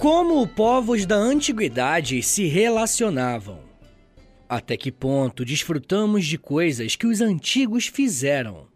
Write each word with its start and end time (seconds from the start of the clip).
Como 0.00 0.48
povos 0.48 1.04
da 1.04 1.16
antiguidade 1.16 2.22
se 2.22 2.46
relacionavam? 2.46 3.60
Até 4.48 4.74
que 4.74 4.90
ponto 4.90 5.44
desfrutamos 5.44 6.24
de 6.24 6.38
coisas 6.38 6.96
que 6.96 7.06
os 7.06 7.20
antigos 7.20 7.86
fizeram? 7.86 8.66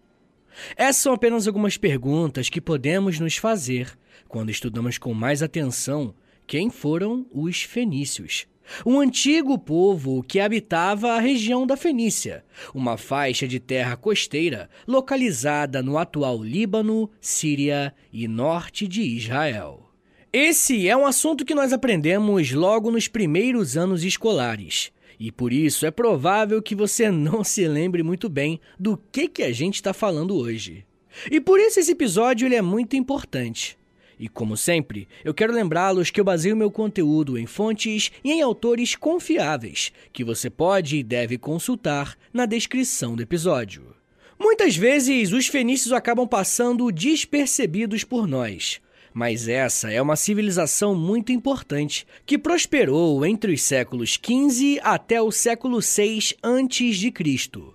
Essas 0.77 1.03
são 1.03 1.15
apenas 1.15 1.47
algumas 1.47 1.79
perguntas 1.79 2.51
que 2.51 2.61
podemos 2.61 3.19
nos 3.19 3.39
fazer 3.39 3.99
quando 4.29 4.51
estudamos 4.51 4.99
com 4.99 5.15
mais 5.15 5.43
atenção 5.43 6.15
quem 6.47 6.69
foram 6.69 7.27
os 7.33 7.63
fenícios. 7.63 8.47
Um 8.85 8.99
antigo 8.99 9.59
povo 9.59 10.23
que 10.23 10.41
habitava 10.41 11.13
a 11.13 11.21
região 11.21 11.67
da 11.67 11.77
Fenícia, 11.77 12.45
uma 12.75 12.97
faixa 12.97 13.47
de 13.47 13.61
terra 13.61 13.97
costeira 13.97 14.69
localizada 14.87 15.83
no 15.83 15.99
atual 15.99 16.43
Líbano, 16.43 17.11
Síria 17.21 17.95
e 18.13 18.27
norte 18.27 18.89
de 18.89 19.03
Israel. 19.03 19.91
Esse 20.33 20.89
é 20.89 20.97
um 20.97 21.07
assunto 21.07 21.45
que 21.45 21.55
nós 21.55 21.73
aprendemos 21.73 22.51
logo 22.53 22.91
nos 22.91 23.07
primeiros 23.07 23.77
anos 23.77 24.03
escolares. 24.03 24.91
E 25.19 25.31
por 25.31 25.53
isso 25.53 25.87
é 25.87 25.91
provável 25.91 26.61
que 26.61 26.75
você 26.75 27.11
não 27.11 27.45
se 27.45 27.69
lembre 27.69 28.03
muito 28.03 28.29
bem 28.29 28.61
do 28.79 28.97
que, 29.13 29.29
que 29.29 29.43
a 29.43 29.53
gente 29.53 29.77
está 29.77 29.93
falando 29.93 30.37
hoje. 30.37 30.85
E 31.31 31.41
por 31.41 31.61
isso 31.61 31.79
esse 31.79 31.93
episódio 31.93 32.47
ele 32.47 32.57
é 32.57 32.63
muito 32.63 32.97
importante. 32.97 33.79
E 34.19 34.29
como 34.29 34.57
sempre, 34.57 35.09
eu 35.25 35.35
quero 35.35 35.53
lembrá-los 35.53 36.11
que 36.11 36.21
eu 36.21 36.25
baseio 36.25 36.57
meu 36.57 36.71
conteúdo 36.71 37.39
em 37.39 37.47
fontes 37.47 38.13
e 38.23 38.33
em 38.33 38.43
autores 38.43 38.95
confiáveis, 38.95 39.93
que 40.13 40.25
você 40.25 40.49
pode 40.49 40.97
e 40.97 41.03
deve 41.03 41.37
consultar 41.37 42.17
na 42.33 42.47
descrição 42.47 43.17
do 43.17 43.23
episódio. 43.23 43.95
Muitas 44.39 44.77
vezes 44.77 45.33
os 45.33 45.47
fenícios 45.47 45.93
acabam 45.93 46.27
passando 46.27 46.91
despercebidos 46.91 48.05
por 48.05 48.27
nós, 48.27 48.81
mas 49.13 49.47
essa 49.47 49.93
é 49.93 50.03
uma 50.03 50.17
civilização 50.17 50.95
muito 50.95 51.31
importante 51.31 52.07
que 52.27 52.37
prosperou 52.37 53.25
entre 53.25 53.53
os 53.53 53.63
séculos 53.63 54.19
XV 54.21 54.81
até 54.83 55.23
o 55.23 55.31
século 55.31 55.81
VI 55.81 56.35
a.C. 56.43 57.74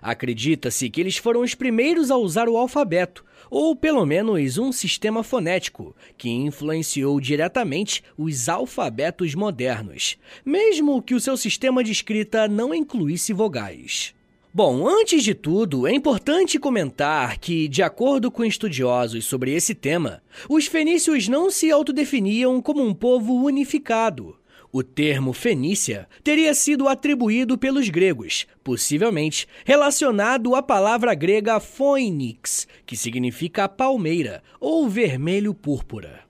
Acredita-se 0.00 0.88
que 0.88 1.00
eles 1.00 1.16
foram 1.16 1.40
os 1.40 1.54
primeiros 1.54 2.10
a 2.10 2.16
usar 2.16 2.48
o 2.48 2.56
alfabeto, 2.56 3.24
ou 3.50 3.74
pelo 3.74 4.04
menos 4.06 4.58
um 4.58 4.70
sistema 4.70 5.22
fonético, 5.22 5.94
que 6.16 6.28
influenciou 6.28 7.20
diretamente 7.20 8.02
os 8.16 8.48
alfabetos 8.48 9.34
modernos, 9.34 10.16
mesmo 10.44 11.02
que 11.02 11.14
o 11.14 11.20
seu 11.20 11.36
sistema 11.36 11.82
de 11.82 11.92
escrita 11.92 12.46
não 12.46 12.74
incluísse 12.74 13.32
vogais. 13.32 14.14
Bom, 14.52 14.88
antes 14.88 15.22
de 15.22 15.34
tudo, 15.34 15.86
é 15.86 15.92
importante 15.92 16.58
comentar 16.58 17.38
que, 17.38 17.68
de 17.68 17.82
acordo 17.82 18.30
com 18.30 18.42
estudiosos 18.44 19.26
sobre 19.26 19.52
esse 19.52 19.74
tema, 19.74 20.22
os 20.48 20.66
fenícios 20.66 21.28
não 21.28 21.50
se 21.50 21.70
autodefiniam 21.70 22.60
como 22.62 22.82
um 22.82 22.94
povo 22.94 23.34
unificado. 23.34 24.37
O 24.70 24.82
termo 24.82 25.32
Fenícia 25.32 26.06
teria 26.22 26.52
sido 26.52 26.88
atribuído 26.88 27.56
pelos 27.56 27.88
gregos, 27.88 28.46
possivelmente 28.62 29.48
relacionado 29.64 30.54
à 30.54 30.62
palavra 30.62 31.14
grega 31.14 31.58
phoenix, 31.58 32.68
que 32.84 32.94
significa 32.94 33.66
palmeira 33.66 34.42
ou 34.60 34.86
vermelho 34.86 35.54
púrpura. 35.54 36.28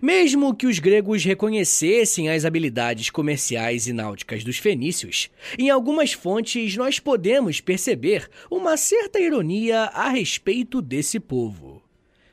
Mesmo 0.00 0.54
que 0.54 0.66
os 0.66 0.78
gregos 0.78 1.24
reconhecessem 1.24 2.30
as 2.30 2.44
habilidades 2.44 3.10
comerciais 3.10 3.88
e 3.88 3.92
náuticas 3.92 4.44
dos 4.44 4.58
fenícios, 4.58 5.28
em 5.58 5.68
algumas 5.68 6.12
fontes 6.12 6.76
nós 6.76 7.00
podemos 7.00 7.60
perceber 7.60 8.28
uma 8.48 8.76
certa 8.76 9.20
ironia 9.20 9.90
a 9.92 10.08
respeito 10.08 10.80
desse 10.80 11.18
povo. 11.18 11.82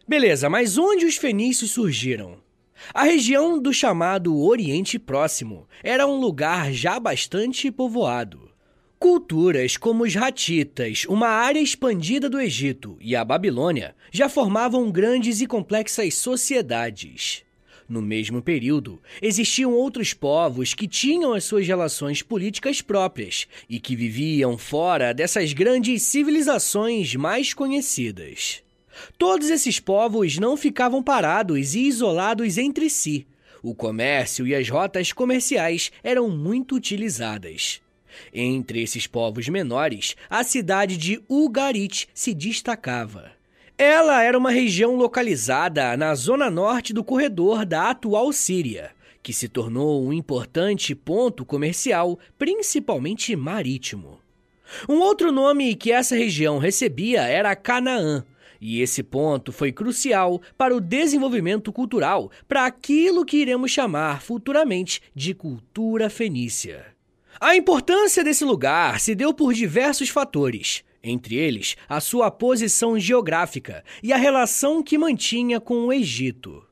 Beleza, 0.08 0.48
mas 0.48 0.78
onde 0.78 1.06
os 1.06 1.18
fenícios 1.18 1.72
surgiram? 1.72 2.43
A 2.92 3.04
região 3.04 3.62
do 3.62 3.72
chamado 3.72 4.36
Oriente 4.40 4.98
Próximo 4.98 5.68
era 5.84 6.08
um 6.08 6.20
lugar 6.20 6.74
já 6.74 7.00
bastante 7.00 7.72
povoado. 7.72 8.50
Culturas 8.98 9.78
como 9.78 10.04
os 10.04 10.16
Hatitas, 10.16 11.06
uma 11.08 11.28
área 11.28 11.60
expandida 11.60 12.30
do 12.30 12.40
Egito, 12.40 12.98
e 13.00 13.16
a 13.16 13.24
Babilônia 13.24 13.96
já 14.12 14.28
formavam 14.28 14.90
grandes 14.90 15.42
e 15.42 15.46
complexas 15.46 16.16
sociedades. 16.16 17.44
No 17.88 18.02
mesmo 18.02 18.42
período, 18.42 19.02
existiam 19.22 19.74
outros 19.74 20.14
povos 20.14 20.74
que 20.74 20.88
tinham 20.88 21.34
as 21.34 21.44
suas 21.44 21.68
relações 21.68 22.22
políticas 22.22 22.82
próprias 22.82 23.46
e 23.70 23.80
que 23.80 23.96
viviam 23.96 24.58
fora 24.58 25.14
dessas 25.14 25.52
grandes 25.52 26.02
civilizações 26.04 27.14
mais 27.16 27.54
conhecidas. 27.54 28.64
Todos 29.18 29.50
esses 29.50 29.80
povos 29.80 30.38
não 30.38 30.56
ficavam 30.58 31.02
parados 31.02 31.76
e 31.76 31.88
isolados 31.88 32.58
entre 32.58 32.90
si. 32.90 33.28
O 33.62 33.74
comércio 33.74 34.46
e 34.46 34.54
as 34.54 34.70
rotas 34.70 35.14
comerciais 35.14 35.92
eram 36.04 36.30
muito 36.30 36.76
utilizadas. 36.76 37.82
Entre 38.34 38.82
esses 38.82 39.08
povos 39.08 39.48
menores, 39.48 40.16
a 40.30 40.44
cidade 40.44 40.98
de 40.98 41.22
Ugarit 41.30 42.08
se 42.14 42.34
destacava. 42.34 43.32
Ela 43.78 44.22
era 44.22 44.38
uma 44.38 44.52
região 44.52 44.96
localizada 44.96 45.98
na 45.98 46.14
zona 46.14 46.50
norte 46.50 46.94
do 46.94 47.04
corredor 47.04 47.66
da 47.66 47.90
atual 47.90 48.32
Síria, 48.32 48.92
que 49.24 49.34
se 49.34 49.48
tornou 49.48 50.06
um 50.06 50.14
importante 50.14 50.94
ponto 50.94 51.44
comercial, 51.44 52.20
principalmente 52.38 53.36
marítimo. 53.36 54.20
Um 54.88 55.00
outro 55.00 55.32
nome 55.32 55.76
que 55.76 55.92
essa 55.92 56.16
região 56.16 56.58
recebia 56.58 57.22
era 57.24 57.56
Canaã, 57.56 58.24
e 58.64 58.82
esse 58.82 59.04
ponto 59.04 59.52
foi 59.52 59.74
crucial 59.74 60.42
para 60.58 60.74
o 60.74 60.80
desenvolvimento 60.80 61.74
cultural 61.74 62.32
para 62.48 62.66
aquilo 62.66 63.26
que 63.26 63.36
iremos 63.36 63.70
chamar 63.72 64.22
futuramente 64.22 65.02
de 65.14 65.34
cultura 65.34 66.10
fenícia. 66.10 66.86
A 67.42 67.58
importância 67.58 68.24
desse 68.24 68.46
lugar 68.46 69.02
se 69.02 69.14
deu 69.14 69.34
por 69.34 69.54
diversos 69.54 70.08
fatores, 70.08 70.82
entre 71.04 71.36
eles 71.36 71.76
a 71.90 72.00
sua 72.00 72.32
posição 72.32 72.98
geográfica 72.98 73.84
e 74.02 74.14
a 74.14 74.18
relação 74.18 74.82
que 74.82 74.98
mantinha 74.98 75.60
com 75.60 75.88
o 75.88 75.92
Egito. 75.92 76.66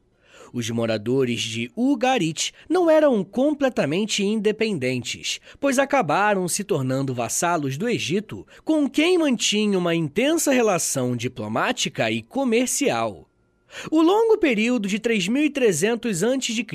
Os 0.53 0.69
moradores 0.69 1.41
de 1.41 1.71
Ugarit 1.75 2.53
não 2.67 2.89
eram 2.89 3.23
completamente 3.23 4.23
independentes, 4.23 5.39
pois 5.59 5.79
acabaram 5.79 6.47
se 6.47 6.63
tornando 6.63 7.13
vassalos 7.13 7.77
do 7.77 7.87
Egito, 7.87 8.45
com 8.65 8.89
quem 8.89 9.17
mantinha 9.17 9.77
uma 9.77 9.95
intensa 9.95 10.51
relação 10.51 11.15
diplomática 11.15 12.11
e 12.11 12.21
comercial. 12.21 13.27
O 13.89 14.01
longo 14.01 14.37
período 14.37 14.87
de 14.87 14.99
3300 14.99 16.23
a.C. 16.23 16.65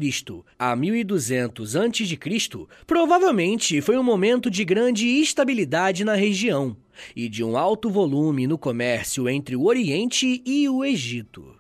a 0.59 0.75
1200 0.75 1.77
a.C. 1.77 2.67
provavelmente 2.87 3.81
foi 3.83 3.99
um 3.99 4.03
momento 4.03 4.51
de 4.51 4.65
grande 4.65 5.07
estabilidade 5.07 6.05
na 6.05 6.15
região 6.15 6.75
e 7.15 7.29
de 7.29 7.45
um 7.45 7.57
alto 7.57 7.91
volume 7.91 8.47
no 8.47 8.57
comércio 8.57 9.29
entre 9.29 9.55
o 9.55 9.67
Oriente 9.67 10.43
e 10.47 10.69
o 10.69 10.83
Egito. 10.83 11.56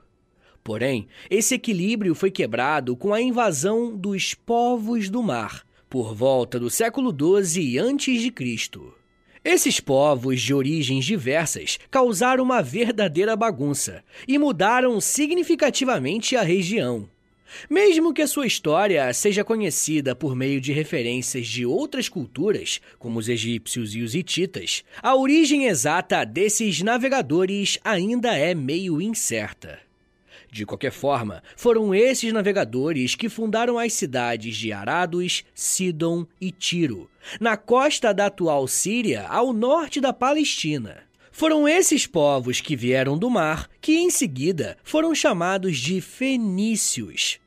Porém, 0.66 1.06
esse 1.30 1.54
equilíbrio 1.54 2.12
foi 2.12 2.28
quebrado 2.28 2.96
com 2.96 3.14
a 3.14 3.22
invasão 3.22 3.96
dos 3.96 4.34
povos 4.34 5.08
do 5.08 5.22
mar, 5.22 5.64
por 5.88 6.12
volta 6.12 6.58
do 6.58 6.68
século 6.68 7.14
XII 7.16 7.78
a.C. 7.78 8.32
Esses 9.44 9.78
povos 9.78 10.42
de 10.42 10.52
origens 10.52 11.04
diversas 11.04 11.78
causaram 11.88 12.42
uma 12.42 12.64
verdadeira 12.64 13.36
bagunça 13.36 14.02
e 14.26 14.36
mudaram 14.40 15.00
significativamente 15.00 16.34
a 16.34 16.42
região. 16.42 17.08
Mesmo 17.70 18.12
que 18.12 18.22
a 18.22 18.26
sua 18.26 18.48
história 18.48 19.14
seja 19.14 19.44
conhecida 19.44 20.16
por 20.16 20.34
meio 20.34 20.60
de 20.60 20.72
referências 20.72 21.46
de 21.46 21.64
outras 21.64 22.08
culturas, 22.08 22.80
como 22.98 23.20
os 23.20 23.28
egípcios 23.28 23.94
e 23.94 24.02
os 24.02 24.16
hititas, 24.16 24.82
a 25.00 25.14
origem 25.14 25.66
exata 25.66 26.24
desses 26.26 26.82
navegadores 26.82 27.78
ainda 27.84 28.36
é 28.36 28.52
meio 28.52 29.00
incerta. 29.00 29.85
De 30.50 30.64
qualquer 30.64 30.92
forma, 30.92 31.42
foram 31.56 31.94
esses 31.94 32.32
navegadores 32.32 33.14
que 33.14 33.28
fundaram 33.28 33.78
as 33.78 33.92
cidades 33.92 34.56
de 34.56 34.72
Arados, 34.72 35.44
Sidon 35.54 36.26
e 36.40 36.50
Tiro, 36.50 37.10
na 37.40 37.56
costa 37.56 38.12
da 38.14 38.26
atual 38.26 38.66
Síria, 38.66 39.26
ao 39.28 39.52
norte 39.52 40.00
da 40.00 40.12
Palestina. 40.12 41.02
Foram 41.30 41.68
esses 41.68 42.06
povos 42.06 42.62
que 42.62 42.74
vieram 42.74 43.18
do 43.18 43.28
mar 43.28 43.68
que, 43.80 43.98
em 43.98 44.08
seguida, 44.08 44.78
foram 44.82 45.14
chamados 45.14 45.76
de 45.76 46.00
fenícios. 46.00 47.38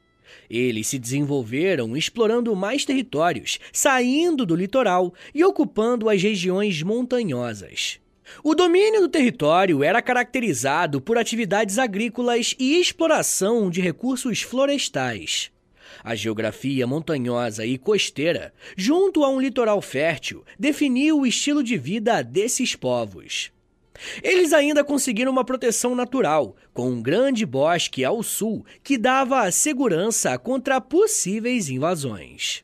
Eles 0.50 0.88
se 0.88 1.00
desenvolveram 1.00 1.96
explorando 1.96 2.56
mais 2.56 2.86
territórios, 2.86 3.60
saindo 3.72 4.46
do 4.46 4.56
litoral 4.56 5.14
e 5.34 5.44
ocupando 5.44 6.10
as 6.10 6.22
regiões 6.22 6.84
montanhosas. 6.84 8.00
O 8.44 8.56
domínio 8.56 9.02
do 9.02 9.10
território 9.10 9.84
era 9.84 10.02
caracterizado 10.02 11.02
por 11.02 11.18
atividades 11.18 11.78
agrícolas 11.78 12.56
e 12.60 12.80
exploração 12.80 13.70
de 13.70 13.82
recursos 13.82 14.42
florestais. 14.42 15.52
A 16.04 16.16
geografia 16.16 16.88
montanhosa 16.88 17.66
e 17.66 17.78
costeira, 17.78 18.54
junto 18.78 19.24
a 19.24 19.30
um 19.30 19.42
litoral 19.42 19.82
fértil, 19.82 20.44
definiu 20.58 21.20
o 21.20 21.26
estilo 21.26 21.64
de 21.64 21.78
vida 21.78 22.22
desses 22.22 22.76
povos. 22.76 23.52
Eles 24.24 24.54
ainda 24.54 24.84
conseguiram 24.84 25.32
uma 25.32 25.44
proteção 25.44 25.94
natural, 25.94 26.56
com 26.74 26.90
um 26.90 27.02
grande 27.02 27.46
bosque 27.46 28.06
ao 28.06 28.24
sul 28.24 28.66
que 28.82 28.98
dava 28.98 29.52
segurança 29.52 30.38
contra 30.38 30.80
possíveis 30.80 31.70
invasões. 31.70 32.64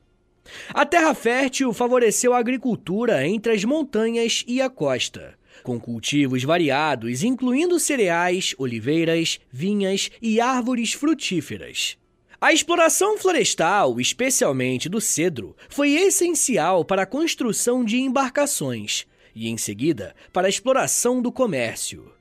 A 0.73 0.85
terra 0.85 1.13
fértil 1.13 1.73
favoreceu 1.73 2.33
a 2.33 2.37
agricultura 2.37 3.27
entre 3.27 3.51
as 3.51 3.63
montanhas 3.65 4.45
e 4.47 4.61
a 4.61 4.69
costa, 4.69 5.35
com 5.65 5.79
cultivos 5.79 6.43
variados, 6.43 7.23
incluindo 7.23 7.79
cereais, 7.79 8.53
oliveiras, 8.57 9.39
vinhas 9.51 10.11
e 10.21 10.39
árvores 10.39 10.93
frutíferas. 10.93 11.97
A 12.39 12.53
exploração 12.53 13.17
florestal, 13.17 13.99
especialmente 13.99 14.87
do 14.87 15.01
cedro, 15.01 15.55
foi 15.67 15.93
essencial 15.93 16.85
para 16.85 17.01
a 17.01 17.05
construção 17.05 17.83
de 17.83 17.97
embarcações, 17.97 19.07
e, 19.35 19.49
em 19.49 19.57
seguida, 19.57 20.15
para 20.31 20.47
a 20.47 20.49
exploração 20.49 21.19
do 21.19 21.31
comércio. 21.31 22.11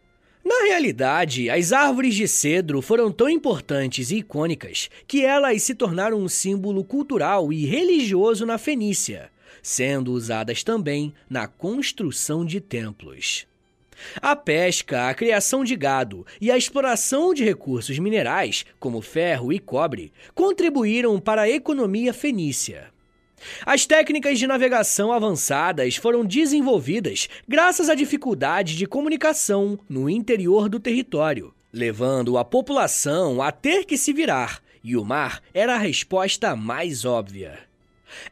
Na 0.42 0.64
realidade, 0.66 1.50
as 1.50 1.72
árvores 1.72 2.14
de 2.14 2.26
cedro 2.26 2.80
foram 2.80 3.12
tão 3.12 3.28
importantes 3.28 4.10
e 4.10 4.16
icônicas 4.16 4.88
que 5.06 5.24
elas 5.24 5.62
se 5.62 5.74
tornaram 5.74 6.18
um 6.18 6.28
símbolo 6.28 6.82
cultural 6.82 7.52
e 7.52 7.66
religioso 7.66 8.46
na 8.46 8.56
Fenícia, 8.56 9.30
sendo 9.64 10.12
usadas 10.12 10.62
também 10.62 11.14
na 11.28 11.48
construção 11.48 12.44
de 12.44 12.60
templos. 12.60 13.46
A 14.20 14.36
pesca, 14.36 15.08
a 15.08 15.14
criação 15.14 15.64
de 15.64 15.74
gado 15.74 16.26
e 16.38 16.50
a 16.50 16.56
exploração 16.58 17.32
de 17.32 17.42
recursos 17.42 17.98
minerais, 17.98 18.66
como 18.78 19.00
ferro 19.00 19.50
e 19.50 19.58
cobre, 19.58 20.12
contribuíram 20.34 21.18
para 21.18 21.42
a 21.42 21.48
economia 21.48 22.12
fenícia. 22.12 22.92
As 23.64 23.86
técnicas 23.86 24.38
de 24.38 24.46
navegação 24.46 25.10
avançadas 25.10 25.96
foram 25.96 26.24
desenvolvidas 26.24 27.28
graças 27.48 27.88
à 27.88 27.94
dificuldade 27.94 28.76
de 28.76 28.86
comunicação 28.86 29.78
no 29.88 30.10
interior 30.10 30.68
do 30.68 30.78
território, 30.78 31.54
levando 31.72 32.36
a 32.36 32.44
população 32.44 33.40
a 33.40 33.50
ter 33.50 33.86
que 33.86 33.96
se 33.96 34.12
virar, 34.12 34.62
e 34.82 34.94
o 34.94 35.04
mar 35.04 35.42
era 35.54 35.74
a 35.74 35.78
resposta 35.78 36.54
mais 36.54 37.06
óbvia. 37.06 37.58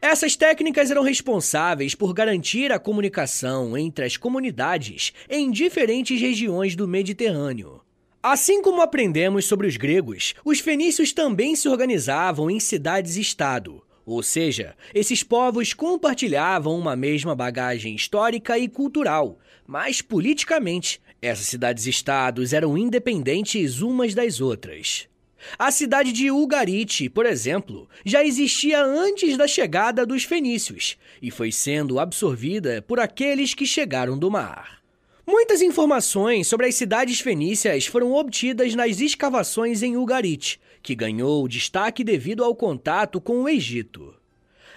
Essas 0.01 0.35
técnicas 0.35 0.91
eram 0.91 1.03
responsáveis 1.03 1.95
por 1.95 2.13
garantir 2.13 2.71
a 2.71 2.79
comunicação 2.79 3.77
entre 3.77 4.05
as 4.05 4.17
comunidades 4.17 5.13
em 5.29 5.51
diferentes 5.51 6.19
regiões 6.19 6.75
do 6.75 6.87
Mediterrâneo. 6.87 7.81
Assim 8.21 8.61
como 8.61 8.81
aprendemos 8.81 9.45
sobre 9.45 9.67
os 9.67 9.75
gregos, 9.75 10.33
os 10.45 10.59
fenícios 10.59 11.11
também 11.11 11.55
se 11.55 11.67
organizavam 11.67 12.49
em 12.49 12.59
cidades-estado, 12.59 13.83
ou 14.05 14.21
seja, 14.21 14.75
esses 14.93 15.23
povos 15.23 15.73
compartilhavam 15.73 16.77
uma 16.77 16.95
mesma 16.95 17.35
bagagem 17.35 17.95
histórica 17.95 18.57
e 18.57 18.67
cultural, 18.67 19.39
mas 19.65 20.01
politicamente, 20.01 21.01
essas 21.21 21.47
cidades-estados 21.47 22.51
eram 22.51 22.77
independentes 22.77 23.81
umas 23.81 24.13
das 24.13 24.41
outras. 24.41 25.07
A 25.57 25.71
cidade 25.71 26.11
de 26.11 26.31
Ugarit, 26.31 27.09
por 27.09 27.25
exemplo, 27.25 27.87
já 28.05 28.23
existia 28.23 28.83
antes 28.83 29.37
da 29.37 29.47
chegada 29.47 30.05
dos 30.05 30.23
fenícios 30.23 30.97
e 31.21 31.29
foi 31.31 31.51
sendo 31.51 31.99
absorvida 31.99 32.81
por 32.81 32.99
aqueles 32.99 33.53
que 33.53 33.65
chegaram 33.65 34.17
do 34.17 34.29
mar. 34.31 34.81
Muitas 35.25 35.61
informações 35.61 36.47
sobre 36.47 36.67
as 36.67 36.75
cidades 36.75 37.21
fenícias 37.21 37.85
foram 37.85 38.11
obtidas 38.11 38.75
nas 38.75 38.99
escavações 38.99 39.81
em 39.81 39.95
Ugarit, 39.95 40.59
que 40.81 40.93
ganhou 40.93 41.47
destaque 41.47 42.03
devido 42.03 42.43
ao 42.43 42.53
contato 42.53 43.21
com 43.21 43.43
o 43.43 43.49
Egito. 43.49 44.13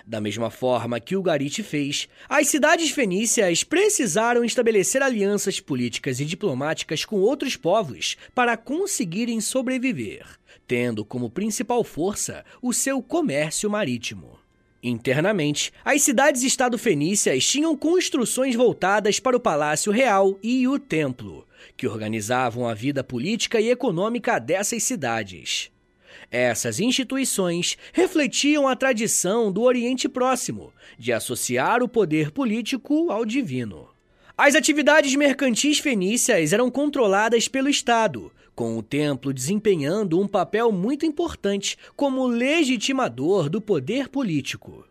Da 0.06 0.20
mesma 0.20 0.50
forma 0.50 1.00
que 1.00 1.16
Ugarit 1.16 1.64
fez, 1.64 2.08
as 2.28 2.46
cidades 2.46 2.90
fenícias 2.90 3.64
precisaram 3.64 4.44
estabelecer 4.44 5.02
alianças 5.02 5.58
políticas 5.58 6.20
e 6.20 6.24
diplomáticas 6.24 7.04
com 7.04 7.16
outros 7.16 7.56
povos 7.56 8.16
para 8.32 8.56
conseguirem 8.56 9.40
sobreviver, 9.40 10.24
tendo 10.64 11.04
como 11.04 11.28
principal 11.28 11.82
força 11.82 12.44
o 12.62 12.72
seu 12.72 13.02
comércio 13.02 13.68
marítimo. 13.68 14.38
Internamente, 14.80 15.72
as 15.84 16.02
cidades-estado 16.02 16.78
fenícias 16.78 17.44
tinham 17.44 17.76
construções 17.76 18.54
voltadas 18.54 19.18
para 19.18 19.36
o 19.36 19.40
palácio 19.40 19.90
real 19.90 20.38
e 20.40 20.68
o 20.68 20.78
templo, 20.78 21.44
que 21.76 21.88
organizavam 21.88 22.68
a 22.68 22.74
vida 22.74 23.02
política 23.02 23.60
e 23.60 23.70
econômica 23.70 24.38
dessas 24.38 24.84
cidades. 24.84 25.72
Essas 26.30 26.80
instituições 26.80 27.76
refletiam 27.92 28.66
a 28.66 28.74
tradição 28.74 29.52
do 29.52 29.62
Oriente 29.62 30.08
Próximo 30.08 30.72
de 30.98 31.12
associar 31.12 31.82
o 31.82 31.88
poder 31.88 32.30
político 32.30 33.10
ao 33.10 33.24
divino. 33.24 33.88
As 34.36 34.54
atividades 34.54 35.14
mercantis 35.14 35.78
fenícias 35.78 36.52
eram 36.52 36.70
controladas 36.70 37.48
pelo 37.48 37.68
Estado, 37.68 38.30
com 38.54 38.76
o 38.76 38.82
templo 38.82 39.32
desempenhando 39.32 40.20
um 40.20 40.26
papel 40.26 40.72
muito 40.72 41.06
importante 41.06 41.78
como 41.94 42.26
legitimador 42.26 43.48
do 43.48 43.60
poder 43.60 44.08
político. 44.08 44.84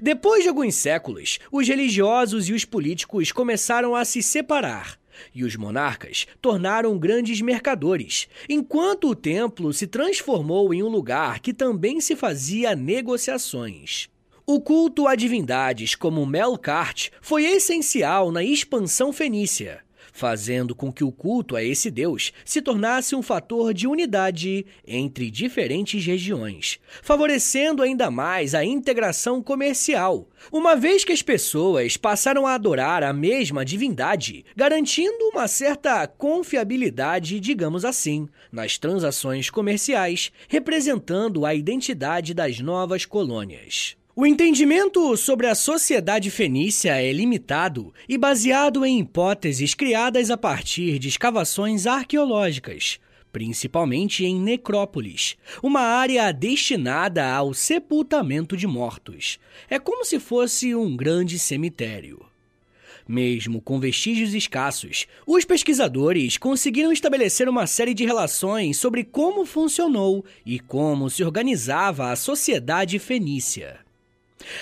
Depois 0.00 0.42
de 0.42 0.48
alguns 0.48 0.74
séculos, 0.74 1.38
os 1.52 1.68
religiosos 1.68 2.48
e 2.48 2.52
os 2.52 2.64
políticos 2.64 3.30
começaram 3.30 3.94
a 3.94 4.04
se 4.04 4.22
separar 4.22 4.98
e 5.34 5.44
os 5.44 5.56
monarcas 5.56 6.26
tornaram 6.40 6.98
grandes 6.98 7.40
mercadores, 7.40 8.28
enquanto 8.48 9.08
o 9.08 9.14
templo 9.14 9.72
se 9.72 9.86
transformou 9.86 10.72
em 10.74 10.82
um 10.82 10.88
lugar 10.88 11.40
que 11.40 11.52
também 11.52 12.00
se 12.00 12.16
fazia 12.16 12.74
negociações. 12.74 14.08
O 14.46 14.60
culto 14.60 15.08
a 15.08 15.16
divindades 15.16 15.94
como 15.94 16.24
Melkart 16.24 17.10
foi 17.20 17.44
essencial 17.44 18.30
na 18.30 18.44
expansão 18.44 19.12
fenícia, 19.12 19.85
fazendo 20.12 20.74
com 20.74 20.92
que 20.92 21.04
o 21.04 21.12
culto 21.12 21.56
a 21.56 21.62
esse 21.62 21.90
deus 21.90 22.32
se 22.44 22.62
tornasse 22.62 23.14
um 23.14 23.22
fator 23.22 23.72
de 23.72 23.86
unidade 23.86 24.66
entre 24.86 25.30
diferentes 25.30 26.04
regiões, 26.04 26.78
favorecendo 27.02 27.82
ainda 27.82 28.10
mais 28.10 28.54
a 28.54 28.64
integração 28.64 29.42
comercial, 29.42 30.28
uma 30.52 30.76
vez 30.76 31.04
que 31.04 31.12
as 31.12 31.22
pessoas 31.22 31.96
passaram 31.96 32.46
a 32.46 32.54
adorar 32.54 33.02
a 33.02 33.12
mesma 33.12 33.64
divindade, 33.64 34.44
garantindo 34.54 35.30
uma 35.32 35.48
certa 35.48 36.06
confiabilidade, 36.06 37.40
digamos 37.40 37.84
assim, 37.84 38.28
nas 38.50 38.78
transações 38.78 39.50
comerciais, 39.50 40.32
representando 40.48 41.44
a 41.44 41.54
identidade 41.54 42.32
das 42.32 42.60
novas 42.60 43.04
colônias. 43.04 43.96
O 44.18 44.24
entendimento 44.24 45.14
sobre 45.14 45.46
a 45.46 45.54
sociedade 45.54 46.30
fenícia 46.30 46.96
é 46.96 47.12
limitado 47.12 47.92
e 48.08 48.16
baseado 48.16 48.82
em 48.82 49.00
hipóteses 49.00 49.74
criadas 49.74 50.30
a 50.30 50.38
partir 50.38 50.98
de 50.98 51.06
escavações 51.06 51.86
arqueológicas, 51.86 52.98
principalmente 53.30 54.24
em 54.24 54.40
necrópolis, 54.40 55.36
uma 55.62 55.82
área 55.82 56.32
destinada 56.32 57.30
ao 57.30 57.52
sepultamento 57.52 58.56
de 58.56 58.66
mortos. 58.66 59.38
É 59.68 59.78
como 59.78 60.02
se 60.02 60.18
fosse 60.18 60.74
um 60.74 60.96
grande 60.96 61.38
cemitério. 61.38 62.24
Mesmo 63.06 63.60
com 63.60 63.78
vestígios 63.78 64.32
escassos, 64.32 65.06
os 65.26 65.44
pesquisadores 65.44 66.38
conseguiram 66.38 66.90
estabelecer 66.90 67.50
uma 67.50 67.66
série 67.66 67.92
de 67.92 68.06
relações 68.06 68.78
sobre 68.78 69.04
como 69.04 69.44
funcionou 69.44 70.24
e 70.44 70.58
como 70.58 71.10
se 71.10 71.22
organizava 71.22 72.10
a 72.10 72.16
sociedade 72.16 72.98
fenícia. 72.98 73.84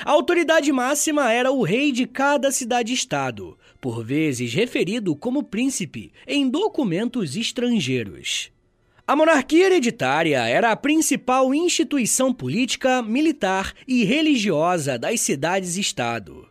A 0.04 0.10
autoridade 0.10 0.70
máxima 0.72 1.32
era 1.32 1.50
o 1.50 1.62
rei 1.62 1.92
de 1.92 2.06
cada 2.06 2.50
cidade-estado, 2.50 3.58
por 3.80 4.04
vezes 4.04 4.52
referido 4.54 5.14
como 5.14 5.42
príncipe 5.42 6.12
em 6.26 6.48
documentos 6.48 7.36
estrangeiros. 7.36 8.50
A 9.06 9.14
monarquia 9.14 9.66
hereditária 9.66 10.42
era 10.48 10.70
a 10.70 10.76
principal 10.76 11.54
instituição 11.54 12.32
política, 12.32 13.02
militar 13.02 13.74
e 13.86 14.02
religiosa 14.02 14.98
das 14.98 15.20
cidades-estado. 15.20 16.48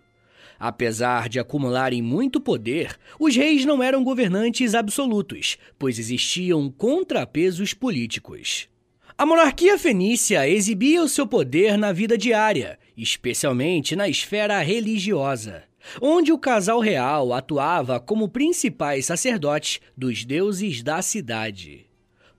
Apesar 0.59 1.27
de 1.27 1.39
acumularem 1.39 2.01
muito 2.01 2.39
poder, 2.39 2.95
os 3.19 3.35
reis 3.35 3.65
não 3.65 3.81
eram 3.81 4.03
governantes 4.03 4.75
absolutos, 4.75 5.57
pois 5.79 5.97
existiam 5.97 6.69
contrapesos 6.69 7.73
políticos. 7.73 8.69
A 9.17 9.25
monarquia 9.25 9.77
fenícia 9.77 10.47
exibia 10.47 11.03
o 11.03 11.09
seu 11.09 11.27
poder 11.27 11.77
na 11.77 11.91
vida 11.91 12.17
diária, 12.17 12.79
especialmente 12.97 13.95
na 13.95 14.07
esfera 14.07 14.59
religiosa, 14.61 15.63
onde 16.01 16.31
o 16.31 16.37
casal 16.37 16.79
real 16.79 17.33
atuava 17.33 17.99
como 17.99 18.29
principais 18.29 19.05
sacerdotes 19.05 19.79
dos 19.97 20.23
deuses 20.23 20.81
da 20.81 21.01
cidade. 21.01 21.87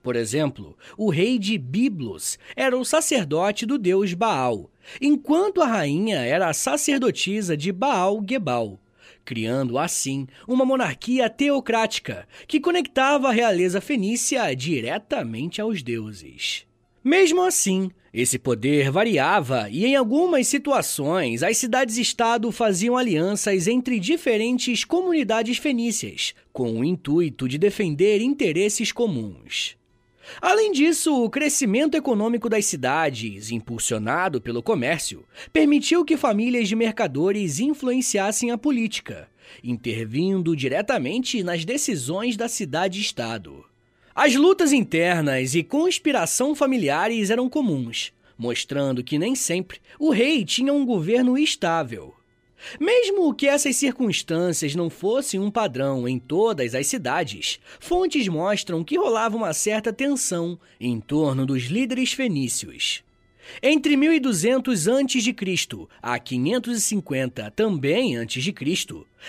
Por 0.01 0.15
exemplo, 0.15 0.77
o 0.97 1.09
rei 1.09 1.39
de 1.39 1.57
Biblos 1.57 2.37
era 2.55 2.77
o 2.77 2.85
sacerdote 2.85 3.65
do 3.65 3.77
deus 3.77 4.13
Baal, 4.13 4.69
enquanto 5.01 5.61
a 5.63 5.67
rainha 5.67 6.19
era 6.19 6.47
a 6.47 6.53
sacerdotisa 6.53 7.57
de 7.57 7.71
Baal 7.71 8.23
Gebal, 8.27 8.79
criando 9.25 9.79
assim 9.79 10.27
uma 10.47 10.63
monarquia 10.63 11.27
teocrática 11.27 12.27
que 12.47 12.59
conectava 12.59 13.29
a 13.29 13.31
realeza 13.31 13.81
fenícia 13.81 14.55
diretamente 14.55 15.59
aos 15.59 15.81
deuses. 15.81 16.67
Mesmo 17.03 17.41
assim, 17.41 17.89
esse 18.15 18.39
poder 18.39 18.89
variava 18.89 19.67
e, 19.69 19.85
em 19.85 19.97
algumas 19.97 20.47
situações, 20.47 21.43
as 21.43 21.57
cidades-estado 21.57 22.49
faziam 22.49 22.95
alianças 22.95 23.67
entre 23.67 23.99
diferentes 23.99 24.85
comunidades 24.85 25.57
fenícias, 25.57 26.33
com 26.53 26.79
o 26.79 26.85
intuito 26.85 27.45
de 27.45 27.57
defender 27.57 28.21
interesses 28.21 28.93
comuns. 28.93 29.75
Além 30.41 30.71
disso, 30.71 31.25
o 31.25 31.29
crescimento 31.29 31.95
econômico 31.95 32.47
das 32.47 32.65
cidades, 32.65 33.51
impulsionado 33.51 34.39
pelo 34.39 34.63
comércio, 34.63 35.25
permitiu 35.51 36.05
que 36.05 36.15
famílias 36.15 36.69
de 36.69 36.75
mercadores 36.75 37.59
influenciassem 37.59 38.49
a 38.49 38.57
política, 38.57 39.27
intervindo 39.61 40.55
diretamente 40.55 41.43
nas 41.43 41.65
decisões 41.65 42.37
da 42.37 42.47
cidade-estado. 42.47 43.64
As 44.17 44.33
lutas 44.33 44.71
internas 44.71 45.55
e 45.55 45.61
conspiração 45.61 46.55
familiares 46.55 47.29
eram 47.29 47.49
comuns, 47.49 48.13
mostrando 48.37 49.03
que 49.03 49.19
nem 49.19 49.35
sempre 49.35 49.79
o 49.99 50.09
rei 50.09 50.45
tinha 50.45 50.71
um 50.71 50.85
governo 50.85 51.37
estável. 51.37 52.15
Mesmo 52.79 53.33
que 53.33 53.45
essas 53.45 53.75
circunstâncias 53.75 54.73
não 54.73 54.89
fossem 54.89 55.37
um 55.37 55.51
padrão 55.51 56.07
em 56.07 56.17
todas 56.17 56.73
as 56.73 56.87
cidades, 56.87 57.59
fontes 57.77 58.25
mostram 58.29 58.85
que 58.85 58.97
rolava 58.97 59.35
uma 59.35 59.51
certa 59.51 59.91
tensão 59.91 60.57
em 60.79 60.97
torno 61.01 61.45
dos 61.45 61.63
líderes 61.63 62.13
fenícios. 62.13 63.03
Entre 63.61 63.97
1200 63.97 64.87
a.C. 64.87 65.35
a 66.01 66.17
550 66.17 67.51
também 67.51 68.17
a.C., 68.17 68.53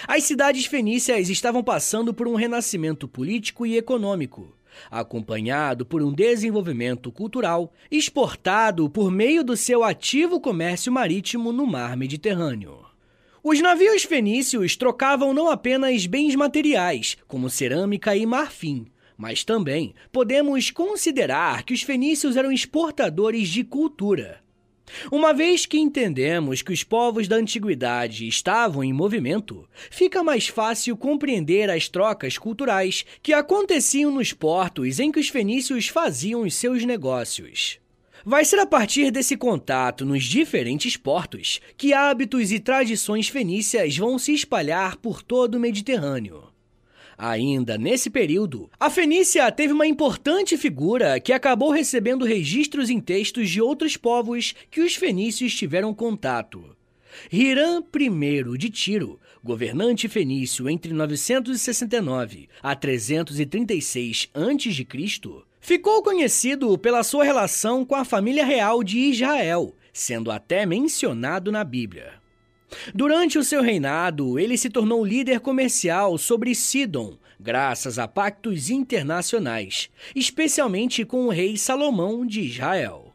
as 0.06 0.22
cidades 0.22 0.66
fenícias 0.66 1.28
estavam 1.28 1.64
passando 1.64 2.14
por 2.14 2.28
um 2.28 2.36
renascimento 2.36 3.08
político 3.08 3.66
e 3.66 3.76
econômico, 3.76 4.54
acompanhado 4.90 5.84
por 5.84 6.02
um 6.02 6.12
desenvolvimento 6.12 7.10
cultural 7.12 7.72
exportado 7.90 8.88
por 8.90 9.10
meio 9.10 9.42
do 9.44 9.56
seu 9.56 9.82
ativo 9.84 10.40
comércio 10.40 10.92
marítimo 10.92 11.52
no 11.52 11.66
mar 11.66 11.96
Mediterrâneo. 11.96 12.84
Os 13.42 13.60
navios 13.60 14.02
fenícios 14.02 14.76
trocavam 14.76 15.32
não 15.32 15.48
apenas 15.48 16.04
bens 16.06 16.34
materiais, 16.34 17.16
como 17.28 17.48
cerâmica 17.48 18.16
e 18.16 18.26
marfim, 18.26 18.86
mas 19.16 19.44
também 19.44 19.94
podemos 20.10 20.70
considerar 20.70 21.62
que 21.62 21.72
os 21.72 21.82
fenícios 21.82 22.36
eram 22.36 22.50
exportadores 22.50 23.48
de 23.48 23.62
cultura. 23.62 24.45
Uma 25.10 25.32
vez 25.32 25.66
que 25.66 25.78
entendemos 25.78 26.62
que 26.62 26.72
os 26.72 26.82
povos 26.82 27.28
da 27.28 27.36
antiguidade 27.36 28.26
estavam 28.26 28.82
em 28.82 28.92
movimento, 28.92 29.68
fica 29.90 30.22
mais 30.22 30.48
fácil 30.48 30.96
compreender 30.96 31.70
as 31.70 31.88
trocas 31.88 32.38
culturais 32.38 33.04
que 33.22 33.32
aconteciam 33.32 34.10
nos 34.10 34.32
portos 34.32 35.00
em 35.00 35.10
que 35.10 35.20
os 35.20 35.28
fenícios 35.28 35.88
faziam 35.88 36.42
os 36.42 36.54
seus 36.54 36.84
negócios. 36.84 37.78
Vai 38.24 38.44
ser 38.44 38.58
a 38.58 38.66
partir 38.66 39.12
desse 39.12 39.36
contato 39.36 40.04
nos 40.04 40.24
diferentes 40.24 40.96
portos 40.96 41.60
que 41.76 41.92
hábitos 41.92 42.50
e 42.50 42.58
tradições 42.58 43.28
fenícias 43.28 43.96
vão 43.96 44.18
se 44.18 44.34
espalhar 44.34 44.96
por 44.96 45.22
todo 45.22 45.54
o 45.54 45.60
Mediterrâneo. 45.60 46.55
Ainda 47.18 47.78
nesse 47.78 48.10
período, 48.10 48.70
a 48.78 48.90
Fenícia 48.90 49.50
teve 49.50 49.72
uma 49.72 49.86
importante 49.86 50.56
figura 50.56 51.18
que 51.18 51.32
acabou 51.32 51.70
recebendo 51.70 52.24
registros 52.26 52.90
em 52.90 53.00
textos 53.00 53.48
de 53.48 53.60
outros 53.60 53.96
povos 53.96 54.54
que 54.70 54.82
os 54.82 54.94
fenícios 54.94 55.54
tiveram 55.54 55.94
contato. 55.94 56.76
Hiram 57.32 57.82
I 57.98 58.58
de 58.58 58.68
Tiro, 58.68 59.18
governante 59.42 60.08
fenício 60.08 60.68
entre 60.68 60.92
969 60.92 62.48
a 62.62 62.74
336 62.74 64.28
a.C., 64.34 65.46
Ficou 65.58 66.00
conhecido 66.00 66.78
pela 66.78 67.02
sua 67.02 67.24
relação 67.24 67.84
com 67.84 67.96
a 67.96 68.04
família 68.04 68.44
real 68.44 68.84
de 68.84 68.98
Israel, 68.98 69.74
sendo 69.92 70.30
até 70.30 70.64
mencionado 70.64 71.50
na 71.50 71.64
Bíblia. 71.64 72.12
Durante 72.94 73.38
o 73.38 73.44
seu 73.44 73.62
reinado, 73.62 74.38
ele 74.38 74.56
se 74.56 74.70
tornou 74.70 75.04
líder 75.04 75.40
comercial 75.40 76.16
sobre 76.18 76.54
Sidon, 76.54 77.16
graças 77.38 77.98
a 77.98 78.08
pactos 78.08 78.70
internacionais, 78.70 79.90
especialmente 80.14 81.04
com 81.04 81.26
o 81.26 81.30
rei 81.30 81.56
Salomão 81.56 82.26
de 82.26 82.40
Israel. 82.40 83.12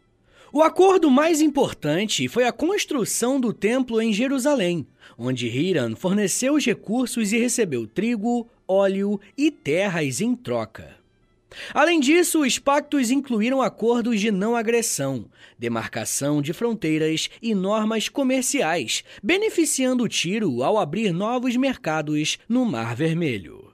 O 0.53 0.62
acordo 0.62 1.10
mais 1.10 1.39
importante 1.39 2.27
foi 2.27 2.44
a 2.44 2.51
construção 2.51 3.39
do 3.39 3.53
templo 3.53 4.01
em 4.01 4.12
Jerusalém, 4.12 4.86
onde 5.18 5.48
Hiram 5.48 5.96
forneceu 5.96 6.56
os 6.56 6.65
recursos 6.65 7.32
e 7.32 7.39
recebeu 7.39 7.88
trigo, 7.88 8.50
óleo 8.68 9.20
e 9.38 9.50
terras 9.50 10.20
em 10.20 10.36
troca. 10.36 11.00
Além 11.74 12.00
disso, 12.00 12.41
os 12.41 12.58
pactos 12.58 13.12
incluíram 13.12 13.62
acordos 13.62 14.20
de 14.20 14.31
não 14.31 14.55
agressão, 14.55 15.25
demarcação 15.58 16.41
de 16.41 16.53
fronteiras 16.53 17.29
e 17.41 17.53
normas 17.53 18.10
comerciais, 18.10 19.03
beneficiando 19.22 20.03
o 20.03 20.08
Tiro 20.08 20.63
ao 20.63 20.77
abrir 20.77 21.12
novos 21.12 21.55
mercados 21.55 22.39
no 22.48 22.65
Mar 22.65 22.96
Vermelho. 22.96 23.72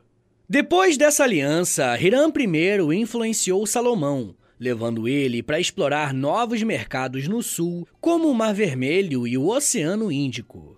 Depois 0.49 0.97
dessa 0.97 1.23
aliança, 1.23 1.99
Hiram 1.99 2.31
I 2.35 2.95
influenciou 2.95 3.65
Salomão, 3.67 4.33
levando 4.59 5.07
ele 5.07 5.43
para 5.43 5.59
explorar 5.59 6.13
novos 6.13 6.63
mercados 6.63 7.27
no 7.27 7.43
sul, 7.43 7.87
como 7.99 8.29
o 8.29 8.33
Mar 8.33 8.53
Vermelho 8.53 9.27
e 9.27 9.37
o 9.37 9.47
Oceano 9.47 10.11
Índico. 10.11 10.76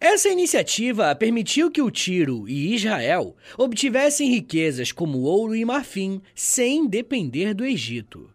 Essa 0.00 0.28
iniciativa 0.28 1.12
permitiu 1.16 1.72
que 1.72 1.82
o 1.82 1.90
Tiro 1.90 2.48
e 2.48 2.72
Israel 2.72 3.34
obtivessem 3.56 4.30
riquezas 4.30 4.92
como 4.92 5.22
ouro 5.22 5.56
e 5.56 5.64
marfim 5.64 6.22
sem 6.36 6.86
depender 6.86 7.52
do 7.52 7.64
Egito. 7.64 8.30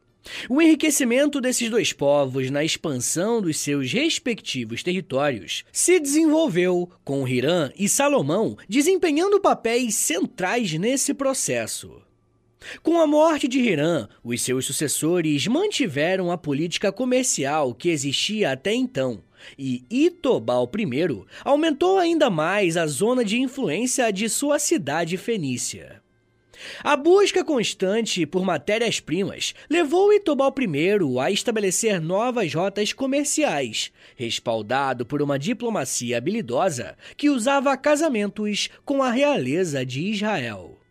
O 0.50 0.62
enriquecimento 0.62 1.40
desses 1.40 1.70
dois 1.70 1.94
povos 1.94 2.50
na 2.50 2.64
expansão 2.64 3.42
dos 3.42 3.58
seus 3.58 3.92
respectivos 3.92 4.84
territórios 4.84 5.64
se 5.72 6.00
desenvolveu, 6.00 6.90
com 7.04 7.28
Hirã 7.28 7.72
e 7.78 7.88
Salomão 7.88 8.58
desempenhando 8.68 9.40
papéis 9.40 9.96
centrais 9.96 10.74
nesse 10.74 11.14
processo. 11.14 12.02
Com 12.82 13.00
a 13.00 13.08
morte 13.08 13.48
de 13.48 13.60
Hirã, 13.60 14.08
os 14.24 14.42
seus 14.42 14.66
sucessores 14.66 15.48
mantiveram 15.48 16.32
a 16.32 16.38
política 16.38 16.92
comercial 16.92 17.74
que 17.74 17.90
existia 17.90 18.52
até 18.52 18.74
então, 18.74 19.22
e 19.58 19.84
Itobal 19.90 20.70
I 20.78 21.26
aumentou 21.44 21.98
ainda 21.98 22.30
mais 22.30 22.78
a 22.78 22.88
zona 22.88 23.24
de 23.24 23.40
influência 23.40 24.12
de 24.12 24.30
sua 24.30 24.60
cidade 24.60 25.18
fenícia. 25.18 26.02
A 26.84 26.96
busca 26.96 27.44
constante 27.44 28.26
por 28.26 28.44
matérias-primas 28.44 29.54
levou 29.70 30.14
Itobal 30.14 30.54
I 30.58 31.20
a 31.20 31.32
estabelecer 31.32 32.00
novas 32.00 32.54
rotas 32.54 32.94
comerciais, 32.94 33.92
respaldado 34.16 35.06
por 35.06 35.22
uma 35.22 35.38
diplomacia 35.38 36.18
habilidosa 36.18 36.96
que 37.18 37.30
usava 37.30 37.76
casamentos 37.76 38.70
com 38.86 39.04
a 39.04 39.12
realeza 39.12 39.86
de 39.86 40.02
Israel. 40.02 40.83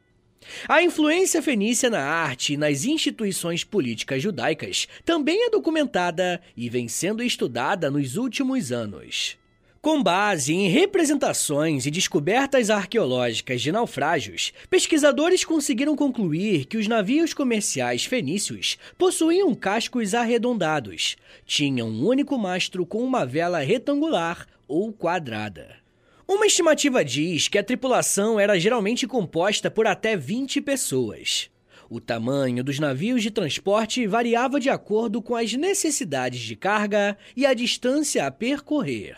A 0.69 0.83
influência 0.83 1.43
fenícia 1.43 1.89
na 1.91 2.03
arte 2.03 2.55
e 2.55 2.57
nas 2.57 2.85
instituições 2.85 3.65
políticas 3.65 4.23
judaicas 4.23 4.87
também 5.05 5.47
é 5.47 5.51
documentada 5.51 6.41
e 6.57 6.69
vem 6.69 6.89
sendo 6.89 7.23
estudada 7.23 7.91
nos 7.91 8.17
últimos 8.17 8.73
anos. 8.73 9.37
Com 9.83 10.01
base 10.01 10.55
em 10.55 10.69
representações 10.69 11.87
e 11.87 11.91
descobertas 11.91 12.71
arqueológicas 12.71 13.61
de 13.61 13.73
naufrágios, 13.73 14.53
pesquisadores 14.71 15.45
conseguiram 15.45 15.97
concluir 15.97 16.67
que 16.67 16.77
os 16.77 16.87
navios 16.87 17.35
comerciais 17.35 18.05
fenícios 18.05 18.79
possuíam 18.97 19.53
cascos 19.57 20.15
arredondados, 20.15 21.17
tinham 21.45 21.89
um 21.89 22.07
único 22.07 22.39
mastro 22.39 22.87
com 22.87 23.03
uma 23.03 23.27
vela 23.27 23.59
retangular 23.59 24.47
ou 24.69 24.93
quadrada. 24.93 25.82
Uma 26.27 26.47
estimativa 26.47 27.05
diz 27.05 27.49
que 27.49 27.59
a 27.59 27.65
tripulação 27.65 28.39
era 28.39 28.59
geralmente 28.59 29.07
composta 29.07 29.71
por 29.71 29.87
até 29.87 30.17
20 30.17 30.61
pessoas. 30.61 31.51
O 31.91 32.01
tamanho 32.01 32.65
dos 32.65 32.79
navios 32.79 33.23
de 33.23 33.31
transporte 33.31 34.07
variava 34.07 34.59
de 34.59 34.71
acordo 34.71 35.21
com 35.21 35.37
as 35.37 35.53
necessidades 35.53 36.41
de 36.41 36.57
carga 36.57 37.19
e 37.37 37.45
a 37.45 37.53
distância 37.53 38.27
a 38.27 38.31
percorrer. 38.31 39.17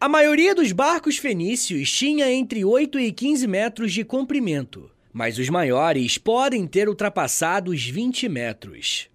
A 0.00 0.08
maioria 0.08 0.54
dos 0.54 0.72
barcos 0.72 1.16
fenícios 1.16 1.90
tinha 1.90 2.32
entre 2.32 2.64
8 2.64 2.98
e 2.98 3.12
15 3.12 3.46
metros 3.46 3.92
de 3.92 4.04
comprimento, 4.04 4.90
mas 5.12 5.38
os 5.38 5.48
maiores 5.48 6.18
podem 6.18 6.66
ter 6.66 6.88
ultrapassado 6.88 7.72
os 7.72 7.84
20 7.84 8.28
metros. 8.28 9.08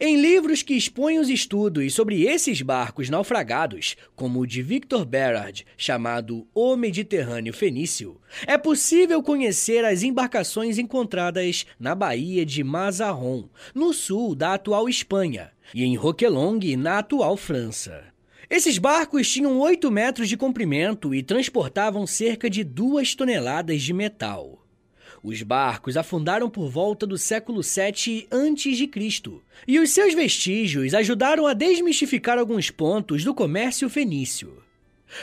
Em 0.00 0.20
livros 0.20 0.62
que 0.62 0.74
expõem 0.74 1.18
os 1.18 1.28
estudos 1.28 1.94
sobre 1.94 2.22
esses 2.22 2.62
barcos 2.62 3.10
naufragados, 3.10 3.96
como 4.16 4.40
o 4.40 4.46
de 4.46 4.62
Victor 4.62 5.04
Berard, 5.04 5.66
chamado 5.76 6.46
O 6.54 6.74
Mediterrâneo 6.76 7.52
Fenício, 7.52 8.20
é 8.46 8.56
possível 8.56 9.22
conhecer 9.22 9.84
as 9.84 10.02
embarcações 10.02 10.78
encontradas 10.78 11.66
na 11.78 11.94
Baía 11.94 12.46
de 12.46 12.64
Mazarron, 12.64 13.48
no 13.74 13.92
sul 13.92 14.34
da 14.34 14.54
atual 14.54 14.88
Espanha, 14.88 15.52
e 15.74 15.84
em 15.84 15.96
Roquelong, 15.96 16.76
na 16.76 16.98
atual 16.98 17.36
França. 17.36 18.04
Esses 18.48 18.78
barcos 18.78 19.30
tinham 19.30 19.58
8 19.58 19.90
metros 19.90 20.28
de 20.28 20.36
comprimento 20.36 21.14
e 21.14 21.22
transportavam 21.22 22.06
cerca 22.06 22.48
de 22.48 22.62
2 22.62 23.14
toneladas 23.14 23.82
de 23.82 23.92
metal. 23.92 24.63
Os 25.24 25.40
barcos 25.42 25.96
afundaram 25.96 26.50
por 26.50 26.68
volta 26.68 27.06
do 27.06 27.16
século 27.16 27.62
7 27.62 28.28
a.C., 28.30 29.30
e 29.66 29.80
os 29.80 29.88
seus 29.88 30.12
vestígios 30.12 30.92
ajudaram 30.92 31.46
a 31.46 31.54
desmistificar 31.54 32.38
alguns 32.38 32.70
pontos 32.70 33.24
do 33.24 33.34
comércio 33.34 33.88
fenício. 33.88 34.62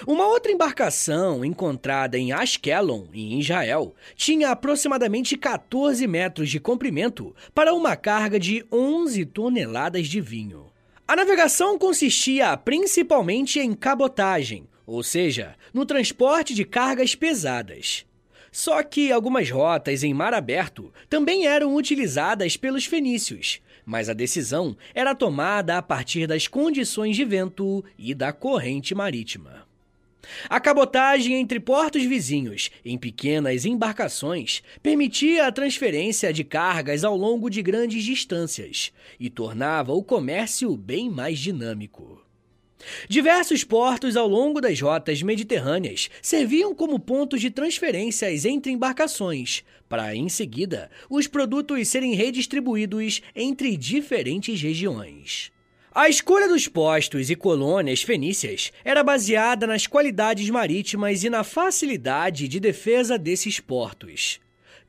Uma 0.08 0.26
outra 0.26 0.52
embarcação, 0.52 1.46
encontrada 1.46 2.18
em 2.18 2.32
Ashkelon, 2.32 3.04
em 3.14 3.40
Israel, 3.40 3.94
tinha 4.16 4.50
aproximadamente 4.50 5.38
14 5.38 6.08
metros 6.08 6.50
de 6.50 6.60
comprimento 6.60 7.36
para 7.54 7.72
uma 7.72 7.96
carga 7.96 8.40
de 8.40 8.66
11 8.72 9.24
toneladas 9.28 10.08
de 10.08 10.20
vinho. 10.20 10.66
A 11.08 11.16
navegação 11.16 11.78
consistia 11.78 12.58
principalmente 12.58 13.60
em 13.60 13.76
cabotagem, 13.76 14.68
ou 14.84 15.04
seja, 15.04 15.56
no 15.72 15.86
transporte 15.86 16.56
de 16.56 16.66
cargas 16.66 17.14
pesadas. 17.14 18.04
Só 18.52 18.84
que 18.84 19.12
algumas 19.12 19.50
rotas 19.50 20.04
em 20.04 20.14
mar 20.14 20.34
aberto 20.34 20.94
também 21.10 21.48
eram 21.48 21.74
utilizadas 21.74 22.58
pelos 22.58 22.86
fenícios, 22.86 23.62
mas 23.86 24.10
a 24.10 24.14
decisão 24.14 24.76
era 24.94 25.16
tomada 25.16 25.78
a 25.78 25.82
partir 25.82 26.28
das 26.28 26.48
condições 26.48 27.16
de 27.16 27.24
vento 27.24 27.84
e 27.98 28.14
da 28.14 28.34
corrente 28.34 28.94
marítima. 28.94 29.66
A 30.50 30.60
cabotagem 30.60 31.36
entre 31.36 31.60
portos 31.60 32.04
vizinhos, 32.04 32.70
em 32.86 32.98
pequenas 32.98 33.66
embarcações, 33.66 34.62
permitia 34.84 35.48
a 35.48 35.52
transferência 35.52 36.32
de 36.32 36.44
cargas 36.44 37.04
ao 37.04 37.16
longo 37.16 37.50
de 37.50 37.62
grandes 37.62 38.04
distâncias 38.04 38.92
e 39.20 39.30
tornava 39.30 39.94
o 39.94 40.04
comércio 40.04 40.76
bem 40.76 41.10
mais 41.10 41.40
dinâmico. 41.40 42.21
Diversos 43.08 43.64
portos 43.64 44.16
ao 44.16 44.28
longo 44.28 44.62
das 44.62 44.80
rotas 44.80 45.22
mediterrâneas 45.22 46.10
serviam 46.22 46.74
como 46.74 47.00
pontos 47.00 47.42
de 47.42 47.50
transferências 47.50 48.46
entre 48.46 48.72
embarcações, 48.72 49.64
para 49.88 50.16
em 50.16 50.30
seguida 50.30 50.90
os 51.10 51.28
produtos 51.28 51.88
serem 51.88 52.14
redistribuídos 52.14 53.22
entre 53.36 53.76
diferentes 53.76 54.62
regiões. 54.62 55.52
A 55.94 56.08
escolha 56.08 56.48
dos 56.48 56.70
postos 56.70 57.30
e 57.30 57.36
colônias 57.36 58.02
fenícias 58.02 58.72
era 58.86 59.04
baseada 59.04 59.68
nas 59.68 59.86
qualidades 59.86 60.50
marítimas 60.50 61.24
e 61.26 61.30
na 61.30 61.44
facilidade 61.44 62.48
de 62.48 62.62
defesa 62.62 63.18
desses 63.18 63.60
portos. 63.60 64.40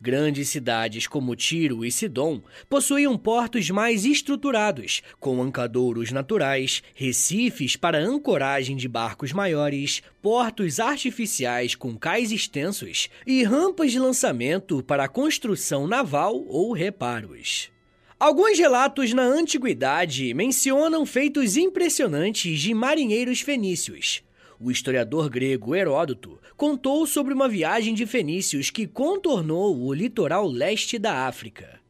Grandes 0.04 0.48
cidades 0.48 1.06
como 1.06 1.36
Tiro 1.36 1.84
e 1.84 1.92
Sidom 1.92 2.42
possuíam 2.68 3.16
portos 3.16 3.70
mais 3.70 4.04
estruturados, 4.04 5.00
com 5.20 5.40
ancadouros 5.40 6.10
naturais, 6.10 6.82
recifes 6.92 7.76
para 7.76 8.00
ancoragem 8.00 8.76
de 8.76 8.88
barcos 8.88 9.32
maiores, 9.32 10.02
portos 10.20 10.80
artificiais 10.80 11.76
com 11.76 11.96
cais 11.96 12.32
extensos 12.32 13.08
e 13.24 13.44
rampas 13.44 13.92
de 13.92 14.00
lançamento 14.00 14.82
para 14.82 15.06
construção 15.06 15.86
naval 15.86 16.44
ou 16.48 16.72
reparos. 16.72 17.70
Alguns 18.18 18.58
relatos 18.58 19.12
na 19.12 19.22
antiguidade 19.22 20.34
mencionam 20.34 21.06
feitos 21.06 21.56
impressionantes 21.56 22.58
de 22.58 22.74
marinheiros 22.74 23.40
fenícios. 23.40 24.20
O 24.58 24.68
historiador 24.68 25.28
grego 25.28 25.74
Heródoto 25.74 26.38
contou 26.62 27.09
sobre 27.09 27.35
uma 27.35 27.48
viagem 27.48 27.92
de 27.92 28.07
fenícios 28.07 28.70
que 28.70 28.87
contornou 28.87 29.85
o 29.85 29.92
litoral 29.92 30.46
leste 30.46 30.96
da 30.96 31.27
África. 31.27 31.81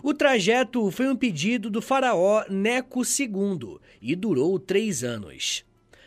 O 0.00 0.14
trajeto 0.14 0.88
foi 0.92 1.08
um 1.08 1.16
pedido 1.16 1.68
do 1.68 1.82
faraó 1.82 2.44
Neco 2.48 3.02
II 3.02 3.80
e 4.00 4.14
durou 4.14 4.60
três 4.60 5.02
anos. 5.02 5.64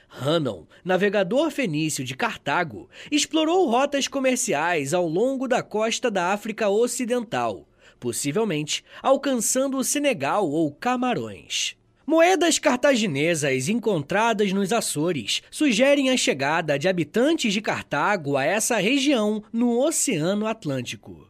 Hannon, 0.08 0.64
navegador 0.82 1.52
fenício 1.52 2.06
de 2.06 2.16
Cartago, 2.16 2.90
explorou 3.12 3.70
rotas 3.70 4.08
comerciais 4.08 4.94
ao 4.94 5.10
longo 5.10 5.46
da 5.46 5.62
costa 5.62 6.10
da 6.10 6.32
África 6.32 6.70
Ocidental 6.70 7.68
possivelmente 8.00 8.84
alcançando 9.02 9.78
o 9.78 9.84
Senegal 9.84 10.50
ou 10.50 10.72
Camarões. 10.72 11.76
Moedas 12.08 12.60
cartaginesas 12.60 13.68
encontradas 13.68 14.54
nos 14.54 14.72
Açores 14.72 15.42
sugerem 15.50 16.12
a 16.12 16.18
chegada 16.18 16.78
de 16.78 16.88
habitantes 16.88 17.52
de 17.52 17.62
Cartago 17.62 18.38
a 18.38 18.44
essa 18.44 18.78
região 18.78 19.44
no 19.52 19.80
Oceano 19.80 20.46
Atlântico. 20.46 21.28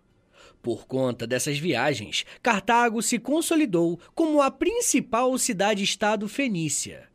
Por 0.61 0.85
conta 0.85 1.25
dessas 1.25 1.57
viagens, 1.57 2.25
Cartago 2.43 3.01
se 3.01 3.17
consolidou 3.17 3.97
como 4.13 4.41
a 4.41 4.51
principal 4.51 5.37
cidade-estado 5.37 6.27
fenícia. 6.27 7.07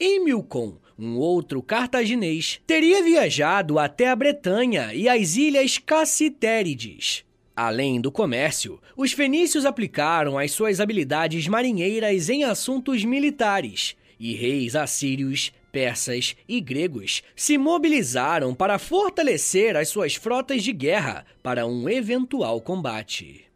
Emilcon, 0.00 0.78
um 0.98 1.18
outro 1.18 1.62
cartaginês, 1.62 2.62
teria 2.66 3.02
viajado 3.02 3.78
até 3.78 4.08
a 4.08 4.16
Bretanha 4.16 4.94
e 4.94 5.06
as 5.06 5.36
ilhas 5.36 5.76
Cassitérides. 5.76 7.25
Além 7.56 8.02
do 8.02 8.12
comércio, 8.12 8.78
os 8.94 9.12
fenícios 9.12 9.64
aplicaram 9.64 10.38
as 10.38 10.52
suas 10.52 10.78
habilidades 10.78 11.48
marinheiras 11.48 12.28
em 12.28 12.44
assuntos 12.44 13.02
militares, 13.02 13.96
e 14.20 14.34
reis 14.34 14.76
assírios, 14.76 15.50
persas 15.72 16.36
e 16.46 16.60
gregos 16.60 17.22
se 17.34 17.56
mobilizaram 17.56 18.54
para 18.54 18.78
fortalecer 18.78 19.74
as 19.74 19.88
suas 19.88 20.14
frotas 20.14 20.62
de 20.62 20.70
guerra 20.70 21.24
para 21.42 21.66
um 21.66 21.88
eventual 21.88 22.60
combate. 22.60 23.46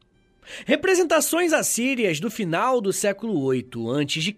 Representações 0.64 1.52
assírias 1.52 2.18
do 2.18 2.30
final 2.30 2.80
do 2.80 2.94
século 2.94 3.38
8 3.42 3.90
a.C. 3.90 4.34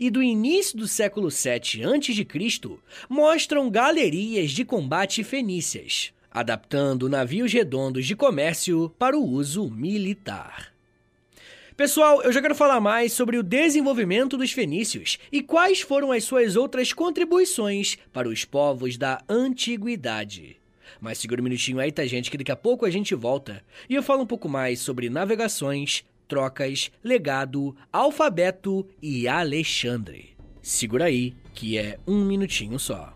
e 0.00 0.08
do 0.08 0.22
início 0.22 0.76
do 0.76 0.88
século 0.88 1.30
7 1.30 1.84
a.C. 1.84 2.78
mostram 3.10 3.70
galerias 3.70 4.52
de 4.52 4.64
combate 4.64 5.22
fenícias 5.22 6.15
adaptando 6.36 7.08
navios 7.08 7.50
redondos 7.50 8.04
de 8.04 8.14
comércio 8.14 8.92
para 8.98 9.16
o 9.16 9.24
uso 9.24 9.70
militar. 9.70 10.70
Pessoal, 11.74 12.20
eu 12.22 12.30
já 12.30 12.42
quero 12.42 12.54
falar 12.54 12.78
mais 12.78 13.14
sobre 13.14 13.38
o 13.38 13.42
desenvolvimento 13.42 14.36
dos 14.36 14.52
fenícios 14.52 15.18
e 15.32 15.40
quais 15.40 15.80
foram 15.80 16.12
as 16.12 16.24
suas 16.24 16.54
outras 16.54 16.92
contribuições 16.92 17.96
para 18.12 18.28
os 18.28 18.44
povos 18.44 18.98
da 18.98 19.22
antiguidade. 19.26 20.58
Mas 21.00 21.16
segura 21.16 21.40
um 21.40 21.44
minutinho 21.44 21.80
aí, 21.80 21.90
tá, 21.90 22.04
gente, 22.04 22.30
que 22.30 22.36
daqui 22.36 22.52
a 22.52 22.56
pouco 22.56 22.84
a 22.84 22.90
gente 22.90 23.14
volta 23.14 23.64
e 23.88 23.94
eu 23.94 24.02
falo 24.02 24.22
um 24.22 24.26
pouco 24.26 24.46
mais 24.46 24.78
sobre 24.78 25.08
navegações, 25.08 26.04
trocas, 26.28 26.90
legado, 27.02 27.74
alfabeto 27.90 28.86
e 29.00 29.26
Alexandre. 29.26 30.36
Segura 30.60 31.06
aí, 31.06 31.34
que 31.54 31.78
é 31.78 31.98
um 32.06 32.26
minutinho 32.26 32.78
só. 32.78 33.15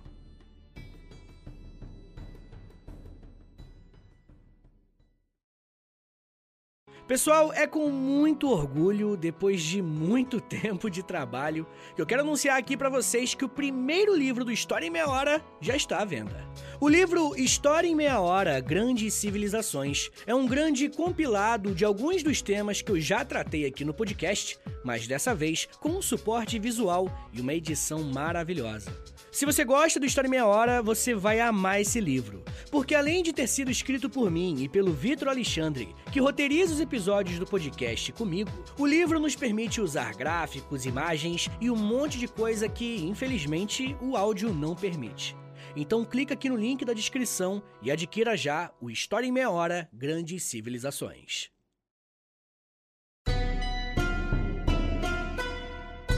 Pessoal, 7.10 7.52
é 7.52 7.66
com 7.66 7.90
muito 7.90 8.48
orgulho, 8.48 9.16
depois 9.16 9.60
de 9.60 9.82
muito 9.82 10.38
tempo 10.40 10.88
de 10.88 11.02
trabalho, 11.02 11.66
que 11.96 12.00
eu 12.00 12.06
quero 12.06 12.20
anunciar 12.20 12.56
aqui 12.56 12.76
para 12.76 12.88
vocês 12.88 13.34
que 13.34 13.44
o 13.44 13.48
primeiro 13.48 14.14
livro 14.14 14.44
do 14.44 14.52
História 14.52 14.86
em 14.86 14.90
Meia 14.90 15.08
Hora 15.08 15.44
já 15.60 15.74
está 15.74 15.98
à 15.98 16.04
venda. 16.04 16.48
O 16.80 16.88
livro 16.88 17.34
História 17.34 17.88
em 17.88 17.96
Meia 17.96 18.20
Hora 18.20 18.60
Grandes 18.60 19.12
Civilizações 19.14 20.08
é 20.24 20.32
um 20.32 20.46
grande 20.46 20.88
compilado 20.88 21.74
de 21.74 21.84
alguns 21.84 22.22
dos 22.22 22.40
temas 22.40 22.80
que 22.80 22.92
eu 22.92 23.00
já 23.00 23.24
tratei 23.24 23.66
aqui 23.66 23.84
no 23.84 23.92
podcast, 23.92 24.56
mas 24.84 25.08
dessa 25.08 25.34
vez 25.34 25.66
com 25.80 25.88
um 25.88 26.02
suporte 26.02 26.60
visual 26.60 27.10
e 27.32 27.40
uma 27.40 27.54
edição 27.54 28.04
maravilhosa. 28.04 28.88
Se 29.32 29.46
você 29.46 29.64
gosta 29.64 30.00
do 30.00 30.06
História 30.06 30.28
Meia 30.28 30.44
Hora, 30.44 30.82
você 30.82 31.14
vai 31.14 31.38
amar 31.38 31.80
esse 31.80 32.00
livro. 32.00 32.42
Porque 32.68 32.96
além 32.96 33.22
de 33.22 33.32
ter 33.32 33.46
sido 33.46 33.70
escrito 33.70 34.10
por 34.10 34.28
mim 34.28 34.62
e 34.62 34.68
pelo 34.68 34.92
Vitor 34.92 35.28
Alexandre, 35.28 35.94
que 36.12 36.20
roteiriza 36.20 36.74
os 36.74 36.80
episódios 36.80 37.38
do 37.38 37.46
podcast 37.46 38.12
comigo, 38.12 38.50
o 38.76 38.84
livro 38.84 39.20
nos 39.20 39.36
permite 39.36 39.80
usar 39.80 40.14
gráficos, 40.16 40.84
imagens 40.84 41.48
e 41.60 41.70
um 41.70 41.76
monte 41.76 42.18
de 42.18 42.26
coisa 42.26 42.68
que, 42.68 43.04
infelizmente, 43.04 43.96
o 44.00 44.16
áudio 44.16 44.52
não 44.52 44.74
permite. 44.74 45.36
Então 45.76 46.04
clica 46.04 46.34
aqui 46.34 46.48
no 46.48 46.56
link 46.56 46.84
da 46.84 46.92
descrição 46.92 47.62
e 47.80 47.90
adquira 47.90 48.36
já 48.36 48.72
o 48.80 48.90
História 48.90 49.28
em 49.28 49.32
Meia 49.32 49.50
Hora 49.50 49.88
Grandes 49.92 50.42
Civilizações. 50.42 51.50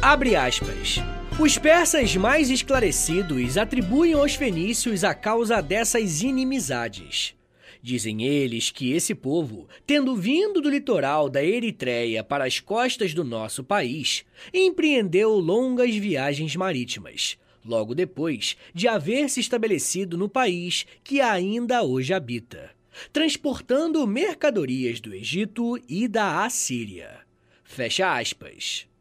Abre 0.00 0.34
aspas. 0.34 0.96
Os 1.42 1.58
persas 1.58 2.14
mais 2.14 2.50
esclarecidos 2.50 3.58
atribuem 3.58 4.12
aos 4.12 4.36
fenícios 4.36 5.02
a 5.02 5.12
causa 5.12 5.60
dessas 5.60 6.22
inimizades. 6.22 7.34
Dizem 7.82 8.22
eles 8.22 8.70
que 8.70 8.92
esse 8.92 9.12
povo, 9.12 9.68
tendo 9.84 10.14
vindo 10.14 10.60
do 10.60 10.70
litoral 10.70 11.28
da 11.28 11.42
Eritreia 11.42 12.22
para 12.22 12.44
as 12.44 12.60
costas 12.60 13.12
do 13.12 13.24
nosso 13.24 13.64
país, 13.64 14.24
empreendeu 14.54 15.32
longas 15.32 15.92
viagens 15.96 16.54
marítimas, 16.54 17.36
logo 17.64 17.92
depois 17.92 18.56
de 18.72 18.86
haver 18.86 19.28
se 19.28 19.40
estabelecido 19.40 20.16
no 20.16 20.28
país 20.28 20.86
que 21.02 21.20
ainda 21.20 21.82
hoje 21.82 22.14
habita, 22.14 22.70
transportando 23.12 24.06
mercadorias 24.06 25.00
do 25.00 25.12
Egito 25.12 25.76
e 25.88 26.06
da 26.06 26.44
Assíria. 26.44 27.18
Fecha 27.64 28.16
aspas. 28.16 28.91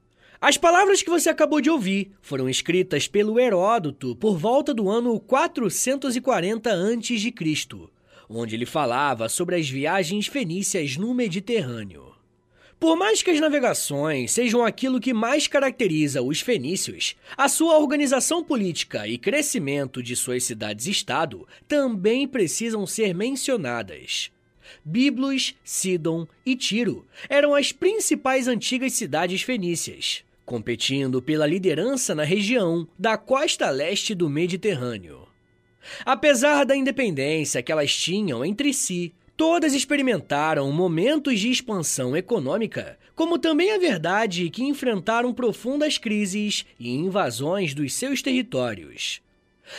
As 0.43 0.58
palavras 0.58 1.04
que 1.04 1.10
você 1.10 1.30
acabou 1.30 1.62
de 1.62 1.69
ouvir 1.69 2.13
foram 2.19 2.49
escritas 2.49 3.08
pelo 3.08 3.39
Heródoto 3.39 4.15
por 4.15 4.39
volta 4.39 4.73
do 4.73 4.89
ano 4.89 5.19
440 5.19 6.71
a.C., 6.71 7.32
onde 8.27 8.56
ele 8.56 8.65
falava 8.65 9.30
sobre 9.30 9.56
as 9.56 9.69
viagens 9.69 10.25
fenícias 10.25 10.97
no 10.97 11.13
Mediterrâneo. 11.13 12.15
Por 12.80 12.95
mais 12.97 13.21
que 13.21 13.30
as 13.30 13.39
navegações 13.39 14.32
sejam 14.32 14.65
aquilo 14.65 14.99
que 14.99 15.13
mais 15.13 15.47
caracteriza 15.47 16.23
os 16.23 16.41
fenícios, 16.41 17.15
a 17.38 17.47
sua 17.47 17.77
organização 17.77 18.43
política 18.43 19.08
e 19.08 19.19
crescimento 19.19 20.01
de 20.01 20.15
suas 20.15 20.43
cidades-estado 20.43 21.47
também 21.67 22.27
precisam 22.27 22.88
ser 22.88 23.13
mencionadas. 23.13 24.32
Biblos, 24.84 25.54
Sidon 25.63 26.25
e 26.43 26.56
Tiro 26.56 27.06
eram 27.30 27.54
as 27.54 27.71
principais 27.71 28.47
antigas 28.47 28.93
cidades 28.93 29.43
fenícias 29.43 30.23
competindo 30.51 31.21
pela 31.21 31.47
liderança 31.47 32.13
na 32.13 32.25
região 32.25 32.85
da 32.99 33.15
costa 33.15 33.69
leste 33.69 34.13
do 34.13 34.29
Mediterrâneo. 34.29 35.25
Apesar 36.05 36.65
da 36.65 36.75
independência 36.75 37.63
que 37.63 37.71
elas 37.71 37.95
tinham 37.95 38.43
entre 38.43 38.73
si, 38.73 39.13
todas 39.37 39.73
experimentaram 39.73 40.69
momentos 40.69 41.39
de 41.39 41.49
expansão 41.49 42.17
econômica, 42.17 42.99
como 43.15 43.39
também 43.39 43.71
a 43.71 43.77
verdade 43.77 44.49
que 44.49 44.65
enfrentaram 44.65 45.33
profundas 45.33 45.97
crises 45.97 46.65
e 46.77 46.89
invasões 46.89 47.73
dos 47.73 47.93
seus 47.93 48.21
territórios. 48.21 49.21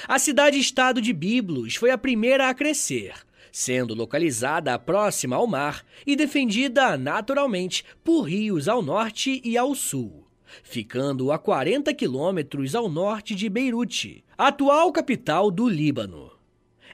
A 0.08 0.18
cidade-estado 0.18 1.02
de 1.02 1.12
Biblos 1.12 1.76
foi 1.76 1.90
a 1.90 1.98
primeira 1.98 2.48
a 2.48 2.54
crescer, 2.54 3.12
sendo 3.52 3.94
localizada 3.94 4.78
próxima 4.78 5.36
ao 5.36 5.46
mar 5.46 5.84
e 6.06 6.16
defendida 6.16 6.96
naturalmente 6.96 7.84
por 8.02 8.22
rios 8.22 8.68
ao 8.68 8.80
norte 8.80 9.38
e 9.44 9.58
ao 9.58 9.74
sul 9.74 10.31
ficando 10.62 11.32
a 11.32 11.38
40 11.38 11.92
quilômetros 11.94 12.74
ao 12.74 12.88
norte 12.88 13.34
de 13.34 13.48
Beirute, 13.48 14.24
atual 14.36 14.92
capital 14.92 15.50
do 15.50 15.68
Líbano. 15.68 16.30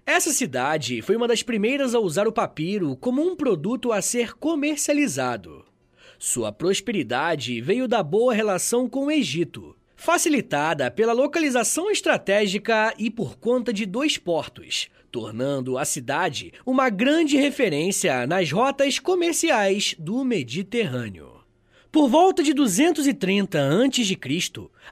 Essa 0.04 0.32
cidade 0.32 1.02
foi 1.02 1.16
uma 1.16 1.28
das 1.28 1.42
primeiras 1.42 1.94
a 1.94 1.98
usar 1.98 2.26
o 2.26 2.32
papiro 2.32 2.96
como 2.96 3.22
um 3.22 3.36
produto 3.36 3.92
a 3.92 4.00
ser 4.00 4.34
comercializado. 4.34 5.64
Sua 6.18 6.50
prosperidade 6.50 7.60
veio 7.60 7.86
da 7.86 8.02
boa 8.02 8.32
relação 8.32 8.88
com 8.88 9.06
o 9.06 9.10
Egito, 9.10 9.76
facilitada 9.94 10.90
pela 10.90 11.12
localização 11.12 11.90
estratégica 11.90 12.94
e 12.96 13.10
por 13.10 13.36
conta 13.36 13.72
de 13.72 13.84
dois 13.84 14.16
portos, 14.16 14.88
tornando 15.10 15.76
a 15.76 15.84
cidade 15.84 16.52
uma 16.64 16.88
grande 16.88 17.36
referência 17.36 18.26
nas 18.26 18.50
rotas 18.50 18.98
comerciais 18.98 19.94
do 19.98 20.24
Mediterrâneo. 20.24 21.38
Por 21.90 22.07
volta 22.07 22.42
de 22.42 22.53
230 22.53 23.59
a.C., 23.59 24.18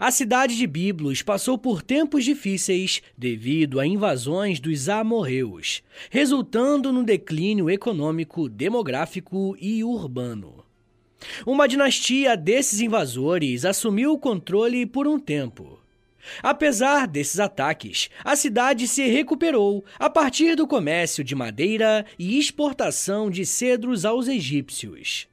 a 0.00 0.10
cidade 0.10 0.56
de 0.56 0.66
Biblos 0.66 1.20
passou 1.20 1.58
por 1.58 1.82
tempos 1.82 2.24
difíceis 2.24 3.02
devido 3.18 3.78
a 3.78 3.86
invasões 3.86 4.58
dos 4.58 4.88
amorreus, 4.88 5.82
resultando 6.08 6.90
no 6.90 7.04
declínio 7.04 7.68
econômico, 7.68 8.48
demográfico 8.48 9.54
e 9.60 9.84
urbano. 9.84 10.64
Uma 11.44 11.68
dinastia 11.68 12.34
desses 12.34 12.80
invasores 12.80 13.66
assumiu 13.66 14.12
o 14.12 14.18
controle 14.18 14.86
por 14.86 15.06
um 15.06 15.18
tempo. 15.18 15.78
Apesar 16.42 17.06
desses 17.06 17.38
ataques, 17.38 18.08
a 18.24 18.34
cidade 18.34 18.88
se 18.88 19.06
recuperou 19.06 19.84
a 19.98 20.08
partir 20.08 20.56
do 20.56 20.66
comércio 20.66 21.22
de 21.22 21.34
madeira 21.34 22.06
e 22.18 22.38
exportação 22.38 23.30
de 23.30 23.44
cedros 23.44 24.06
aos 24.06 24.28
egípcios. 24.28 25.28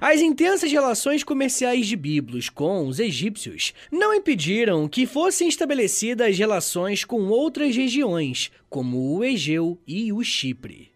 As 0.00 0.20
intensas 0.20 0.70
relações 0.70 1.24
comerciais 1.24 1.86
de 1.86 1.96
Biblos 1.96 2.48
com 2.48 2.86
os 2.86 2.98
egípcios 2.98 3.72
não 3.90 4.14
impediram 4.14 4.88
que 4.88 5.06
fossem 5.06 5.48
estabelecidas 5.48 6.38
relações 6.38 7.04
com 7.04 7.28
outras 7.28 7.74
regiões, 7.74 8.50
como 8.68 9.16
o 9.16 9.24
Egeu 9.24 9.78
e 9.86 10.12
o 10.12 10.22
Chipre. 10.22 10.90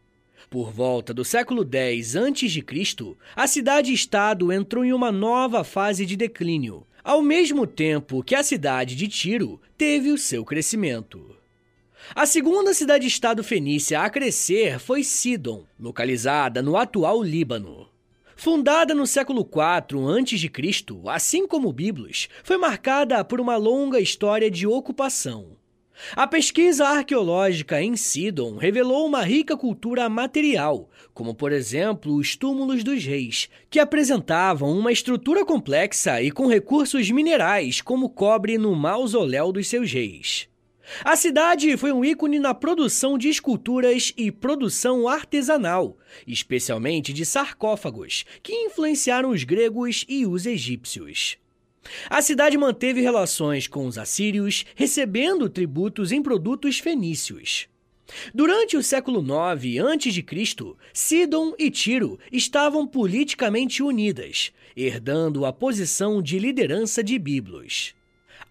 Por 0.48 0.70
volta 0.70 1.12
do 1.12 1.24
século 1.24 1.68
X 1.68 2.16
a.C., 2.16 3.16
a 3.34 3.46
cidade-estado 3.46 4.52
entrou 4.52 4.84
em 4.84 4.92
uma 4.92 5.10
nova 5.10 5.64
fase 5.64 6.06
de 6.06 6.16
declínio, 6.16 6.86
ao 7.02 7.20
mesmo 7.20 7.66
tempo 7.66 8.22
que 8.22 8.34
a 8.34 8.42
cidade 8.42 8.94
de 8.94 9.08
Tiro 9.08 9.60
teve 9.76 10.10
o 10.10 10.18
seu 10.18 10.44
crescimento. 10.44 11.34
A 12.14 12.24
segunda 12.24 12.72
cidade-estado 12.72 13.42
fenícia 13.42 14.00
a 14.00 14.08
crescer 14.08 14.78
foi 14.78 15.02
Sidon, 15.02 15.64
localizada 15.78 16.62
no 16.62 16.76
atual 16.76 17.22
Líbano. 17.22 17.88
Fundada 18.38 18.94
no 18.94 19.06
século 19.06 19.40
IV 19.40 19.98
a.C., 20.10 20.50
assim 21.08 21.46
como 21.46 21.72
Biblos, 21.72 22.28
foi 22.44 22.58
marcada 22.58 23.24
por 23.24 23.40
uma 23.40 23.56
longa 23.56 23.98
história 23.98 24.50
de 24.50 24.66
ocupação. 24.66 25.56
A 26.14 26.26
pesquisa 26.26 26.86
arqueológica 26.86 27.80
em 27.80 27.96
Sidon 27.96 28.56
revelou 28.58 29.06
uma 29.06 29.22
rica 29.22 29.56
cultura 29.56 30.06
material, 30.10 30.90
como 31.14 31.34
por 31.34 31.50
exemplo 31.50 32.14
os 32.14 32.36
túmulos 32.36 32.84
dos 32.84 33.02
reis, 33.02 33.48
que 33.70 33.80
apresentavam 33.80 34.70
uma 34.78 34.92
estrutura 34.92 35.42
complexa 35.42 36.20
e 36.20 36.30
com 36.30 36.46
recursos 36.46 37.10
minerais 37.10 37.80
como 37.80 38.10
cobre 38.10 38.58
no 38.58 38.76
mausoléu 38.76 39.50
dos 39.50 39.66
seus 39.66 39.90
reis. 39.90 40.46
A 41.04 41.16
cidade 41.16 41.76
foi 41.76 41.92
um 41.92 42.04
ícone 42.04 42.38
na 42.38 42.54
produção 42.54 43.18
de 43.18 43.28
esculturas 43.28 44.12
e 44.16 44.30
produção 44.30 45.08
artesanal, 45.08 45.96
especialmente 46.26 47.12
de 47.12 47.24
sarcófagos, 47.26 48.24
que 48.42 48.52
influenciaram 48.52 49.30
os 49.30 49.44
gregos 49.44 50.04
e 50.08 50.26
os 50.26 50.46
egípcios. 50.46 51.38
A 52.08 52.20
cidade 52.22 52.56
manteve 52.56 53.00
relações 53.00 53.66
com 53.66 53.86
os 53.86 53.98
assírios, 53.98 54.64
recebendo 54.74 55.48
tributos 55.48 56.12
em 56.12 56.22
produtos 56.22 56.78
fenícios. 56.78 57.68
Durante 58.32 58.76
o 58.76 58.82
século 58.82 59.20
IX 59.20 59.82
a.C., 59.84 60.74
Sidon 60.92 61.54
e 61.58 61.70
Tiro 61.70 62.18
estavam 62.30 62.86
politicamente 62.86 63.82
unidas, 63.82 64.52
herdando 64.76 65.44
a 65.44 65.52
posição 65.52 66.22
de 66.22 66.38
liderança 66.38 67.02
de 67.02 67.18
Biblos. 67.18 67.94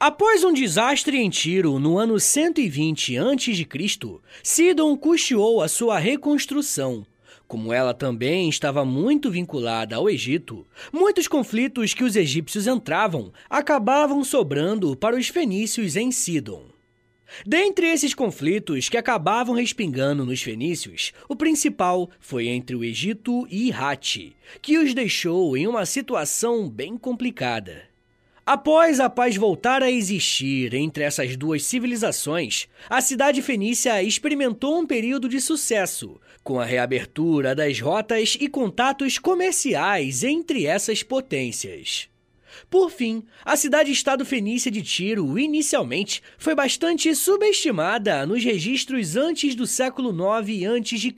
Após 0.07 0.43
um 0.43 0.53
desastre 0.53 1.17
em 1.17 1.31
Tiro 1.31 1.79
no 1.79 1.97
ano 1.97 2.19
120 2.19 3.17
a.C., 3.17 3.67
Sidon 4.43 4.95
custeou 4.95 5.63
a 5.63 5.67
sua 5.67 5.97
reconstrução. 5.97 7.03
Como 7.47 7.73
ela 7.73 7.91
também 7.91 8.47
estava 8.47 8.85
muito 8.85 9.31
vinculada 9.31 9.95
ao 9.95 10.07
Egito, 10.07 10.63
muitos 10.93 11.27
conflitos 11.27 11.95
que 11.95 12.03
os 12.03 12.15
egípcios 12.15 12.67
entravam 12.67 13.33
acabavam 13.49 14.23
sobrando 14.23 14.95
para 14.95 15.17
os 15.17 15.27
fenícios 15.27 15.95
em 15.95 16.11
Sidon. 16.11 16.65
Dentre 17.43 17.87
esses 17.87 18.13
conflitos 18.13 18.87
que 18.87 18.97
acabavam 18.97 19.55
respingando 19.55 20.23
nos 20.23 20.39
fenícios, 20.39 21.13
o 21.27 21.35
principal 21.35 22.11
foi 22.19 22.45
entre 22.45 22.75
o 22.75 22.83
Egito 22.83 23.47
e 23.49 23.73
Hatti, 23.73 24.35
que 24.61 24.77
os 24.77 24.93
deixou 24.93 25.57
em 25.57 25.65
uma 25.65 25.83
situação 25.83 26.69
bem 26.69 26.95
complicada. 26.95 27.94
Após 28.45 28.99
a 28.99 29.09
paz 29.09 29.35
voltar 29.35 29.81
a 29.81 29.89
existir 29.89 30.75
entre 30.75 31.03
essas 31.03 31.35
duas 31.35 31.63
civilizações, 31.63 32.67
a 32.87 33.01
cidade 33.01 33.41
fenícia 33.41 34.03
experimentou 34.03 34.77
um 34.77 34.85
período 34.85 35.27
de 35.27 35.41
sucesso, 35.41 36.21
com 36.43 36.59
a 36.59 36.63
reabertura 36.63 37.55
das 37.55 37.79
rotas 37.79 38.37
e 38.39 38.47
contatos 38.47 39.17
comerciais 39.17 40.23
entre 40.23 40.67
essas 40.67 41.01
potências. 41.01 42.07
Por 42.69 42.91
fim, 42.91 43.23
a 43.43 43.57
cidade-estado 43.57 44.23
fenícia 44.23 44.69
de 44.69 44.83
Tiro, 44.83 45.39
inicialmente, 45.39 46.21
foi 46.37 46.53
bastante 46.53 47.15
subestimada 47.15 48.27
nos 48.27 48.43
registros 48.43 49.15
antes 49.15 49.55
do 49.55 49.65
século 49.65 50.13
9 50.13 50.67
a.C. 50.67 51.15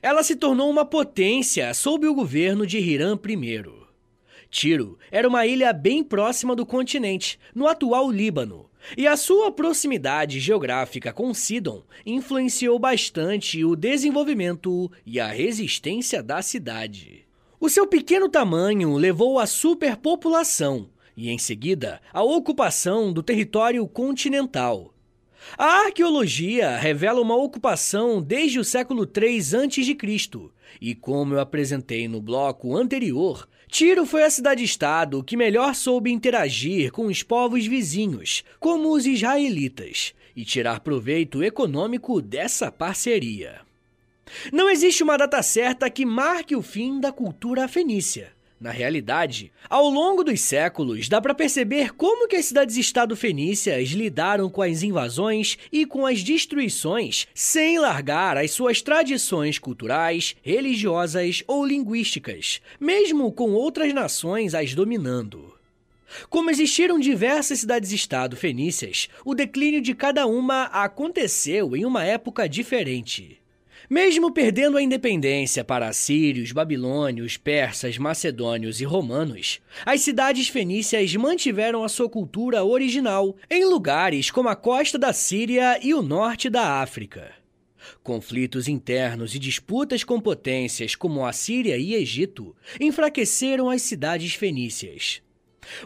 Ela 0.00 0.22
se 0.22 0.34
tornou 0.34 0.70
uma 0.70 0.86
potência 0.86 1.74
sob 1.74 2.06
o 2.06 2.14
governo 2.14 2.66
de 2.66 2.78
Hiram 2.78 3.20
I. 3.22 3.87
Tiro 4.50 4.98
era 5.10 5.28
uma 5.28 5.46
ilha 5.46 5.72
bem 5.72 6.02
próxima 6.02 6.56
do 6.56 6.64
continente, 6.64 7.38
no 7.54 7.66
atual 7.66 8.10
Líbano, 8.10 8.68
e 8.96 9.06
a 9.06 9.16
sua 9.16 9.52
proximidade 9.52 10.40
geográfica 10.40 11.12
com 11.12 11.34
Sidon 11.34 11.82
influenciou 12.06 12.78
bastante 12.78 13.64
o 13.64 13.76
desenvolvimento 13.76 14.90
e 15.04 15.20
a 15.20 15.28
resistência 15.28 16.22
da 16.22 16.40
cidade. 16.40 17.26
O 17.60 17.68
seu 17.68 17.86
pequeno 17.86 18.28
tamanho 18.28 18.94
levou 18.96 19.38
à 19.38 19.46
superpopulação 19.46 20.88
e, 21.16 21.28
em 21.28 21.38
seguida, 21.38 22.00
à 22.12 22.22
ocupação 22.22 23.12
do 23.12 23.22
território 23.22 23.86
continental. 23.88 24.94
A 25.56 25.86
arqueologia 25.86 26.76
revela 26.76 27.20
uma 27.20 27.36
ocupação 27.36 28.22
desde 28.22 28.58
o 28.58 28.64
século 28.64 29.04
III 29.04 29.38
a.C. 29.38 30.50
E 30.80 30.94
como 30.94 31.34
eu 31.34 31.40
apresentei 31.40 32.06
no 32.06 32.20
bloco 32.20 32.76
anterior, 32.76 33.48
Tiro 33.68 34.06
foi 34.06 34.24
a 34.24 34.30
cidade-estado 34.30 35.22
que 35.22 35.36
melhor 35.36 35.74
soube 35.74 36.10
interagir 36.10 36.90
com 36.90 37.06
os 37.06 37.22
povos 37.22 37.66
vizinhos, 37.66 38.42
como 38.58 38.90
os 38.90 39.04
israelitas, 39.04 40.14
e 40.34 40.42
tirar 40.42 40.80
proveito 40.80 41.44
econômico 41.44 42.22
dessa 42.22 42.72
parceria. 42.72 43.60
Não 44.50 44.70
existe 44.70 45.02
uma 45.02 45.18
data 45.18 45.42
certa 45.42 45.90
que 45.90 46.06
marque 46.06 46.56
o 46.56 46.62
fim 46.62 46.98
da 46.98 47.12
cultura 47.12 47.68
fenícia. 47.68 48.32
Na 48.60 48.72
realidade, 48.72 49.52
ao 49.70 49.88
longo 49.88 50.24
dos 50.24 50.40
séculos, 50.40 51.08
dá 51.08 51.20
para 51.20 51.34
perceber 51.34 51.94
como 51.94 52.26
que 52.26 52.34
as 52.34 52.46
cidades-estado 52.46 53.14
fenícias 53.14 53.90
lidaram 53.90 54.50
com 54.50 54.62
as 54.62 54.82
invasões 54.82 55.56
e 55.70 55.86
com 55.86 56.04
as 56.04 56.24
destruições 56.24 57.28
sem 57.32 57.78
largar 57.78 58.36
as 58.36 58.50
suas 58.50 58.82
tradições 58.82 59.60
culturais, 59.60 60.34
religiosas 60.42 61.44
ou 61.46 61.64
linguísticas, 61.64 62.60
mesmo 62.80 63.30
com 63.30 63.52
outras 63.52 63.94
nações 63.94 64.56
as 64.56 64.74
dominando. 64.74 65.54
Como 66.28 66.50
existiram 66.50 66.98
diversas 66.98 67.60
cidades-estado 67.60 68.36
fenícias, 68.36 69.08
o 69.24 69.36
declínio 69.36 69.80
de 69.80 69.94
cada 69.94 70.26
uma 70.26 70.64
aconteceu 70.64 71.76
em 71.76 71.84
uma 71.84 72.02
época 72.02 72.48
diferente. 72.48 73.38
Mesmo 73.90 74.30
perdendo 74.30 74.76
a 74.76 74.82
independência 74.82 75.64
para 75.64 75.88
assírios, 75.88 76.52
babilônios, 76.52 77.38
persas, 77.38 77.96
macedônios 77.96 78.82
e 78.82 78.84
romanos, 78.84 79.62
as 79.86 80.02
cidades 80.02 80.48
fenícias 80.48 81.16
mantiveram 81.16 81.82
a 81.82 81.88
sua 81.88 82.06
cultura 82.06 82.62
original 82.62 83.34
em 83.48 83.64
lugares 83.64 84.30
como 84.30 84.50
a 84.50 84.56
costa 84.56 84.98
da 84.98 85.14
Síria 85.14 85.80
e 85.82 85.94
o 85.94 86.02
norte 86.02 86.50
da 86.50 86.82
África. 86.82 87.32
Conflitos 88.02 88.68
internos 88.68 89.34
e 89.34 89.38
disputas 89.38 90.04
com 90.04 90.20
potências 90.20 90.94
como 90.94 91.24
a 91.24 91.32
Síria 91.32 91.78
e 91.78 91.94
Egito 91.94 92.54
enfraqueceram 92.78 93.70
as 93.70 93.80
cidades 93.80 94.34
fenícias. 94.34 95.22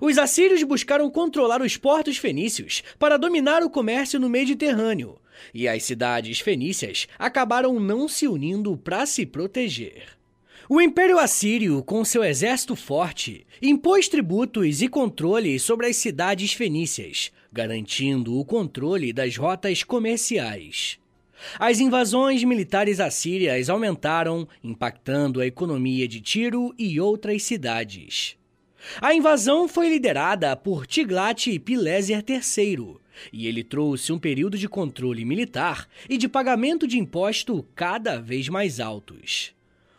Os 0.01 0.19
assírios 0.19 0.65
buscaram 0.65 1.09
controlar 1.09 1.63
os 1.63 1.77
portos 1.77 2.17
fenícios 2.17 2.83
para 2.99 3.17
dominar 3.17 3.63
o 3.63 3.71
comércio 3.71 4.19
no 4.19 4.29
Mediterrâneo, 4.29 5.19
e 5.53 5.69
as 5.69 5.83
cidades 5.83 6.41
fenícias 6.41 7.07
acabaram 7.19 7.79
não 7.79 8.09
se 8.09 8.27
unindo 8.27 8.77
para 8.77 9.07
se 9.07 9.25
proteger. 9.27 10.05
O 10.69 10.81
Império 10.81 11.19
Assírio, 11.19 11.83
com 11.83 12.05
seu 12.05 12.25
exército 12.25 12.77
forte, 12.77 13.47
impôs 13.61 14.09
tributos 14.09 14.81
e 14.81 14.89
controles 14.89 15.63
sobre 15.63 15.87
as 15.87 15.97
cidades 15.97 16.53
fenícias, 16.53 17.31
garantindo 17.53 18.39
o 18.39 18.45
controle 18.45 19.13
das 19.13 19.37
rotas 19.37 19.83
comerciais. 19.83 20.99
As 21.59 21.81
invasões 21.81 22.45
militares 22.45 23.01
assírias 23.01 23.69
aumentaram, 23.69 24.49
impactando 24.63 25.41
a 25.41 25.47
economia 25.47 26.07
de 26.07 26.21
Tiro 26.21 26.73
e 26.79 27.01
outras 27.01 27.43
cidades. 27.43 28.37
A 29.01 29.15
invasão 29.15 29.69
foi 29.69 29.89
liderada 29.89 30.57
por 30.57 30.87
Tiglat-Pileser 30.87 32.25
III, 32.27 32.97
e 33.33 33.47
ele 33.47 33.63
trouxe 33.63 34.13
um 34.13 34.19
período 34.19 34.59
de 34.59 34.69
controle 34.69 35.25
militar 35.25 35.89
e 36.09 36.17
de 36.17 36.29
pagamento 36.29 36.87
de 36.87 36.99
imposto 36.99 37.65
cada 37.75 38.21
vez 38.21 38.49
mais 38.49 38.81
altos. 38.81 39.53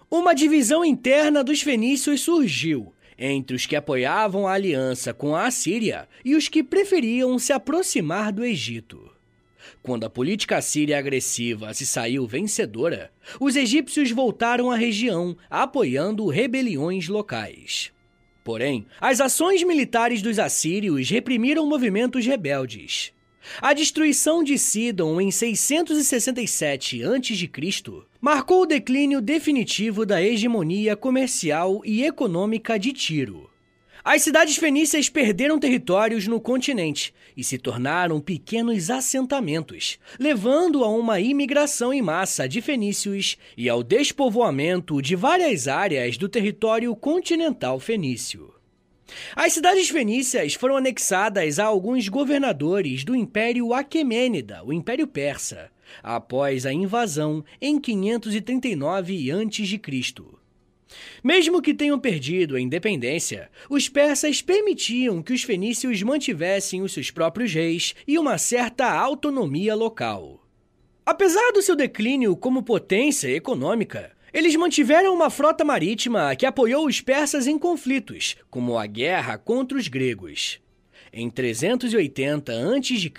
Uma 0.09 0.33
divisão 0.33 0.83
interna 0.83 1.43
dos 1.43 1.61
fenícios 1.61 2.21
surgiu 2.21 2.93
entre 3.17 3.55
os 3.55 3.65
que 3.65 3.75
apoiavam 3.75 4.47
a 4.47 4.53
aliança 4.53 5.13
com 5.13 5.35
a 5.35 5.45
Assíria 5.45 6.09
e 6.25 6.35
os 6.35 6.47
que 6.47 6.63
preferiam 6.63 7.37
se 7.39 7.53
aproximar 7.53 8.31
do 8.31 8.43
Egito. 8.43 9.11
Quando 9.81 10.05
a 10.05 10.09
política 10.09 10.57
assíria 10.57 10.97
agressiva 10.97 11.73
se 11.73 11.85
saiu 11.85 12.27
vencedora, 12.27 13.11
os 13.39 13.55
egípcios 13.55 14.11
voltaram 14.11 14.69
à 14.69 14.75
região, 14.75 15.37
apoiando 15.49 16.27
rebeliões 16.27 17.07
locais. 17.07 17.92
Porém, 18.43 18.85
as 18.99 19.21
ações 19.21 19.63
militares 19.63 20.21
dos 20.21 20.37
assírios 20.37 21.09
reprimiram 21.09 21.65
movimentos 21.65 22.25
rebeldes. 22.25 23.13
A 23.61 23.73
destruição 23.73 24.43
de 24.43 24.57
Sidon 24.57 25.19
em 25.19 25.31
667 25.31 27.03
a.C. 27.03 27.49
marcou 28.19 28.61
o 28.61 28.65
declínio 28.65 29.21
definitivo 29.21 30.05
da 30.05 30.21
hegemonia 30.21 30.95
comercial 30.95 31.81
e 31.83 32.03
econômica 32.03 32.79
de 32.79 32.93
Tiro. 32.93 33.49
As 34.05 34.21
cidades 34.21 34.57
fenícias 34.57 35.07
perderam 35.07 35.57
territórios 35.57 36.27
no 36.27 36.41
continente 36.41 37.13
e 37.37 37.43
se 37.43 37.57
tornaram 37.57 38.19
pequenos 38.19 38.89
assentamentos, 38.89 39.97
levando 40.19 40.83
a 40.83 40.89
uma 40.89 41.21
imigração 41.21 41.93
em 41.93 42.01
massa 42.01 42.45
de 42.45 42.61
fenícios 42.61 43.37
e 43.55 43.69
ao 43.69 43.81
despovoamento 43.81 45.01
de 45.01 45.15
várias 45.15 45.69
áreas 45.69 46.17
do 46.17 46.27
território 46.27 46.93
continental 46.97 47.79
fenício. 47.79 48.53
As 49.37 49.53
cidades 49.53 49.87
fenícias 49.87 50.53
foram 50.53 50.75
anexadas 50.75 51.57
a 51.57 51.63
alguns 51.63 52.09
governadores 52.09 53.05
do 53.05 53.15
Império 53.15 53.73
Aquemênida, 53.73 54.61
o 54.65 54.73
Império 54.73 55.07
Persa, 55.07 55.71
após 56.01 56.65
a 56.65 56.73
invasão 56.73 57.41
em 57.61 57.79
539 57.79 59.31
a.C. 59.31 60.42
Mesmo 61.23 61.61
que 61.61 61.73
tenham 61.73 61.99
perdido 61.99 62.55
a 62.55 62.61
independência, 62.61 63.49
os 63.69 63.87
persas 63.87 64.41
permitiam 64.41 65.21
que 65.21 65.33
os 65.33 65.43
fenícios 65.43 66.01
mantivessem 66.01 66.81
os 66.81 66.93
seus 66.93 67.11
próprios 67.11 67.53
reis 67.53 67.95
e 68.07 68.17
uma 68.17 68.37
certa 68.37 68.91
autonomia 68.91 69.75
local. 69.75 70.43
Apesar 71.05 71.51
do 71.51 71.61
seu 71.61 71.75
declínio 71.75 72.35
como 72.35 72.63
potência 72.63 73.27
econômica, 73.27 74.11
eles 74.33 74.55
mantiveram 74.55 75.13
uma 75.13 75.29
frota 75.29 75.63
marítima 75.63 76.35
que 76.35 76.45
apoiou 76.45 76.87
os 76.87 77.01
persas 77.01 77.45
em 77.45 77.59
conflitos, 77.59 78.35
como 78.49 78.77
a 78.77 78.87
guerra 78.87 79.37
contra 79.37 79.77
os 79.77 79.87
gregos. 79.87 80.59
Em 81.15 81.29
380 81.29 82.51
a.C., 82.51 83.13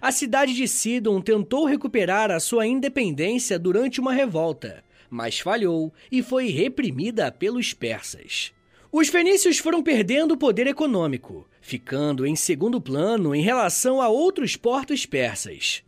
a 0.00 0.12
cidade 0.12 0.54
de 0.54 0.68
Sidon 0.68 1.20
tentou 1.20 1.64
recuperar 1.64 2.30
a 2.30 2.38
sua 2.38 2.64
independência 2.68 3.58
durante 3.58 3.98
uma 3.98 4.12
revolta, 4.12 4.84
mas 5.10 5.38
falhou 5.40 5.92
e 6.10 6.22
foi 6.22 6.48
reprimida 6.48 7.30
pelos 7.30 7.72
persas. 7.72 8.52
Os 8.90 9.08
fenícios 9.08 9.58
foram 9.58 9.82
perdendo 9.82 10.36
poder 10.36 10.66
econômico, 10.66 11.46
ficando 11.60 12.24
em 12.26 12.34
segundo 12.34 12.80
plano 12.80 13.34
em 13.34 13.42
relação 13.42 14.00
a 14.00 14.08
outros 14.08 14.56
portos 14.56 15.04
persas. 15.04 15.82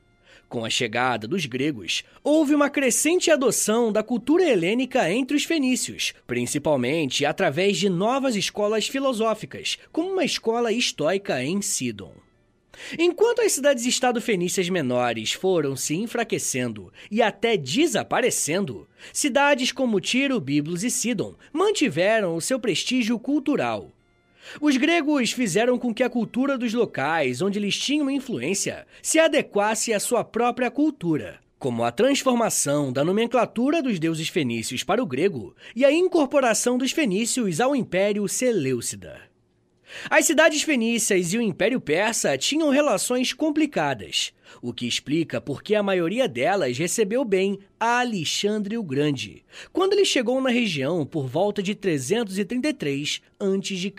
Com 0.48 0.64
a 0.64 0.70
chegada 0.70 1.28
dos 1.28 1.44
gregos, 1.44 2.02
houve 2.24 2.54
uma 2.54 2.70
crescente 2.70 3.30
adoção 3.30 3.92
da 3.92 4.02
cultura 4.02 4.44
helênica 4.44 5.10
entre 5.10 5.36
os 5.36 5.44
fenícios, 5.44 6.14
principalmente 6.26 7.26
através 7.26 7.76
de 7.76 7.90
novas 7.90 8.34
escolas 8.34 8.88
filosóficas, 8.88 9.78
como 9.92 10.10
uma 10.12 10.24
escola 10.24 10.72
estoica 10.72 11.42
em 11.44 11.60
Sidon. 11.60 12.14
Enquanto 12.98 13.40
as 13.40 13.52
cidades-estado 13.52 14.20
fenícias 14.20 14.68
menores 14.68 15.32
foram 15.32 15.76
se 15.76 15.94
enfraquecendo 15.94 16.92
e 17.10 17.22
até 17.22 17.56
desaparecendo, 17.56 18.88
cidades 19.12 19.72
como 19.72 20.00
Tiro, 20.00 20.40
Biblos 20.40 20.84
e 20.84 20.90
Sidon 20.90 21.34
mantiveram 21.52 22.36
o 22.36 22.40
seu 22.40 22.58
prestígio 22.58 23.18
cultural. 23.18 23.90
Os 24.60 24.76
gregos 24.76 25.32
fizeram 25.32 25.78
com 25.78 25.92
que 25.92 26.02
a 26.02 26.08
cultura 26.08 26.56
dos 26.56 26.72
locais 26.72 27.42
onde 27.42 27.58
eles 27.58 27.76
tinham 27.76 28.10
influência 28.10 28.86
se 29.02 29.18
adequasse 29.18 29.92
à 29.92 30.00
sua 30.00 30.24
própria 30.24 30.70
cultura, 30.70 31.38
como 31.58 31.84
a 31.84 31.92
transformação 31.92 32.92
da 32.92 33.04
nomenclatura 33.04 33.82
dos 33.82 33.98
deuses 33.98 34.28
fenícios 34.28 34.82
para 34.82 35.02
o 35.02 35.06
grego 35.06 35.54
e 35.76 35.84
a 35.84 35.92
incorporação 35.92 36.78
dos 36.78 36.92
fenícios 36.92 37.60
ao 37.60 37.76
Império 37.76 38.26
Seleucida. 38.28 39.27
As 40.10 40.26
cidades 40.26 40.62
fenícias 40.62 41.32
e 41.32 41.38
o 41.38 41.42
Império 41.42 41.80
Persa 41.80 42.36
tinham 42.36 42.70
relações 42.70 43.32
complicadas, 43.32 44.32
o 44.60 44.72
que 44.72 44.86
explica 44.86 45.40
por 45.40 45.62
que 45.62 45.74
a 45.74 45.82
maioria 45.82 46.28
delas 46.28 46.76
recebeu 46.76 47.24
bem 47.24 47.58
a 47.78 48.00
Alexandre 48.00 48.76
o 48.76 48.82
Grande, 48.82 49.44
quando 49.72 49.92
ele 49.94 50.04
chegou 50.04 50.40
na 50.40 50.50
região 50.50 51.06
por 51.06 51.26
volta 51.26 51.62
de 51.62 51.74
333 51.74 53.22
a.C. 53.38 53.92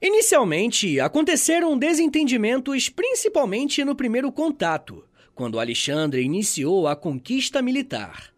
Inicialmente, 0.00 1.00
aconteceram 1.00 1.76
desentendimentos 1.76 2.88
principalmente 2.88 3.84
no 3.84 3.96
primeiro 3.96 4.30
contato, 4.30 5.04
quando 5.34 5.58
Alexandre 5.58 6.22
iniciou 6.22 6.86
a 6.86 6.94
conquista 6.94 7.62
militar. 7.62 8.35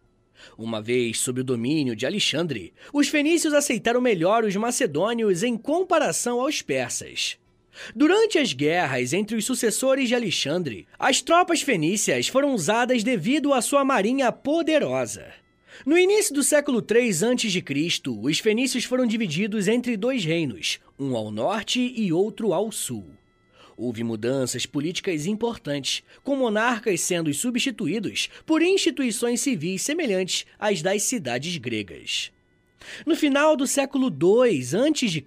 Uma 0.57 0.81
vez 0.81 1.19
sob 1.19 1.41
o 1.41 1.43
domínio 1.43 1.95
de 1.95 2.05
Alexandre, 2.05 2.73
os 2.93 3.07
fenícios 3.07 3.53
aceitaram 3.53 4.01
melhor 4.01 4.43
os 4.43 4.55
macedônios 4.55 5.43
em 5.43 5.57
comparação 5.57 6.41
aos 6.41 6.61
persas. 6.61 7.37
Durante 7.95 8.37
as 8.37 8.53
guerras 8.53 9.13
entre 9.13 9.35
os 9.35 9.45
sucessores 9.45 10.09
de 10.09 10.15
Alexandre, 10.15 10.87
as 10.97 11.21
tropas 11.21 11.61
fenícias 11.61 12.27
foram 12.27 12.53
usadas 12.53 13.03
devido 13.03 13.53
à 13.53 13.61
sua 13.61 13.85
marinha 13.85 14.31
poderosa. 14.31 15.25
No 15.85 15.97
início 15.97 16.33
do 16.33 16.43
século 16.43 16.85
III 16.85 17.09
a.C., 17.09 18.01
os 18.21 18.39
fenícios 18.39 18.83
foram 18.83 19.05
divididos 19.05 19.67
entre 19.67 19.95
dois 19.95 20.25
reinos, 20.25 20.79
um 20.99 21.15
ao 21.15 21.31
norte 21.31 21.93
e 21.95 22.11
outro 22.11 22.53
ao 22.53 22.71
sul. 22.71 23.05
Houve 23.81 24.03
mudanças 24.03 24.65
políticas 24.65 25.25
importantes, 25.25 26.03
com 26.21 26.35
monarcas 26.35 26.99
sendo 26.99 27.33
substituídos 27.33 28.29
por 28.45 28.61
instituições 28.61 29.39
civis 29.39 29.83
semelhantes 29.83 30.45
às 30.59 30.81
das 30.81 31.03
cidades 31.03 31.55
gregas. 31.55 32.29
No 33.05 33.15
final 33.15 33.55
do 33.55 33.65
século 33.65 34.09
II 34.09 34.49
a.C., 34.49 35.23